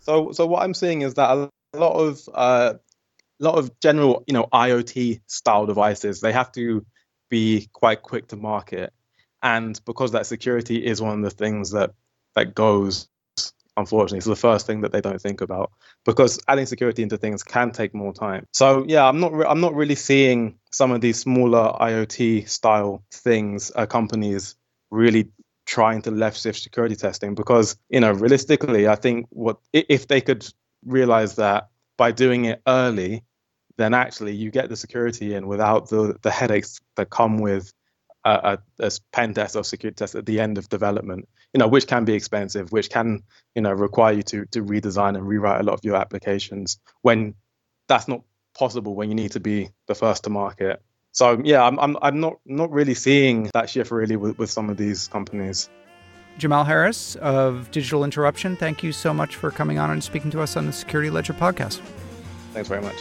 So 0.00 0.32
so 0.32 0.46
what 0.46 0.62
i'm 0.62 0.74
seeing 0.74 1.02
is 1.02 1.14
that 1.14 1.30
a 1.30 1.50
lot 1.76 1.96
of 1.96 2.28
uh, 2.32 2.74
a 3.40 3.44
lot 3.44 3.58
of 3.58 3.78
general 3.80 4.24
you 4.26 4.34
know 4.34 4.48
iot 4.52 5.20
style 5.26 5.66
devices 5.66 6.20
they 6.20 6.32
have 6.32 6.50
to 6.52 6.86
be 7.28 7.68
quite 7.72 8.02
quick 8.02 8.28
to 8.28 8.36
market 8.36 8.92
and 9.46 9.80
because 9.86 10.10
that 10.10 10.26
security 10.26 10.84
is 10.84 11.00
one 11.00 11.18
of 11.18 11.22
the 11.22 11.30
things 11.30 11.70
that 11.70 11.92
that 12.34 12.54
goes 12.54 13.08
unfortunately 13.76 14.18
it's 14.18 14.26
the 14.26 14.34
first 14.34 14.66
thing 14.66 14.80
that 14.80 14.90
they 14.90 15.00
don't 15.00 15.20
think 15.20 15.40
about. 15.40 15.70
Because 16.04 16.40
adding 16.48 16.66
security 16.66 17.02
into 17.02 17.18
things 17.18 17.42
can 17.42 17.70
take 17.70 17.94
more 17.94 18.12
time. 18.12 18.46
So 18.52 18.84
yeah 18.88 19.06
i'm 19.06 19.20
not 19.20 19.32
re- 19.32 19.46
i'm 19.46 19.60
not 19.60 19.74
really 19.74 19.94
seeing 19.94 20.58
some 20.72 20.90
of 20.90 21.00
these 21.00 21.18
smaller 21.20 21.72
iot 21.80 22.48
style 22.48 23.04
things 23.12 23.70
uh, 23.76 23.86
companies 23.86 24.56
really 24.90 25.28
trying 25.66 26.00
to 26.02 26.10
left 26.10 26.40
shift 26.40 26.60
security 26.60 26.96
testing. 26.96 27.34
Because 27.34 27.76
you 27.88 28.00
know 28.00 28.12
realistically 28.12 28.88
i 28.88 28.96
think 28.96 29.26
what 29.30 29.58
if 29.72 30.08
they 30.08 30.20
could 30.20 30.44
realize 30.84 31.36
that 31.36 31.68
by 31.96 32.10
doing 32.10 32.46
it 32.46 32.60
early 32.66 33.22
then 33.78 33.92
actually 33.94 34.34
you 34.34 34.50
get 34.50 34.68
the 34.70 34.76
security 34.76 35.34
in 35.34 35.46
without 35.46 35.88
the 35.90 36.16
the 36.22 36.30
headaches 36.30 36.80
that 36.96 37.10
come 37.10 37.38
with 37.38 37.72
a, 38.26 38.58
a 38.80 38.90
pen 39.12 39.34
test 39.34 39.56
or 39.56 39.64
security 39.64 39.94
test 39.94 40.14
at 40.14 40.26
the 40.26 40.40
end 40.40 40.58
of 40.58 40.68
development, 40.68 41.28
you 41.52 41.58
know, 41.58 41.68
which 41.68 41.86
can 41.86 42.04
be 42.04 42.14
expensive, 42.14 42.72
which 42.72 42.90
can, 42.90 43.22
you 43.54 43.62
know, 43.62 43.72
require 43.72 44.14
you 44.14 44.22
to 44.24 44.46
to 44.46 44.62
redesign 44.62 45.16
and 45.16 45.26
rewrite 45.26 45.60
a 45.60 45.64
lot 45.64 45.74
of 45.74 45.80
your 45.84 45.96
applications 45.96 46.78
when 47.02 47.34
that's 47.88 48.08
not 48.08 48.22
possible 48.58 48.94
when 48.94 49.08
you 49.08 49.14
need 49.14 49.32
to 49.32 49.40
be 49.40 49.70
the 49.86 49.94
first 49.94 50.24
to 50.24 50.30
market. 50.30 50.82
So 51.12 51.40
yeah, 51.42 51.64
I'm 51.64 51.78
I'm, 51.78 51.96
I'm 52.02 52.20
not 52.20 52.34
not 52.44 52.70
really 52.70 52.94
seeing 52.94 53.50
that 53.54 53.70
shift 53.70 53.90
really 53.90 54.16
with, 54.16 54.38
with 54.38 54.50
some 54.50 54.70
of 54.70 54.76
these 54.76 55.08
companies. 55.08 55.70
Jahmel 56.38 56.64
Harris 56.64 57.16
of 57.16 57.70
Digital 57.70 58.04
Interruption, 58.04 58.56
thank 58.56 58.82
you 58.82 58.92
so 58.92 59.14
much 59.14 59.36
for 59.36 59.50
coming 59.50 59.78
on 59.78 59.90
and 59.90 60.04
speaking 60.04 60.30
to 60.32 60.42
us 60.42 60.54
on 60.54 60.66
the 60.66 60.72
Security 60.72 61.08
Ledger 61.08 61.32
podcast. 61.32 61.80
Thanks 62.52 62.68
very 62.68 62.82
much. 62.82 62.96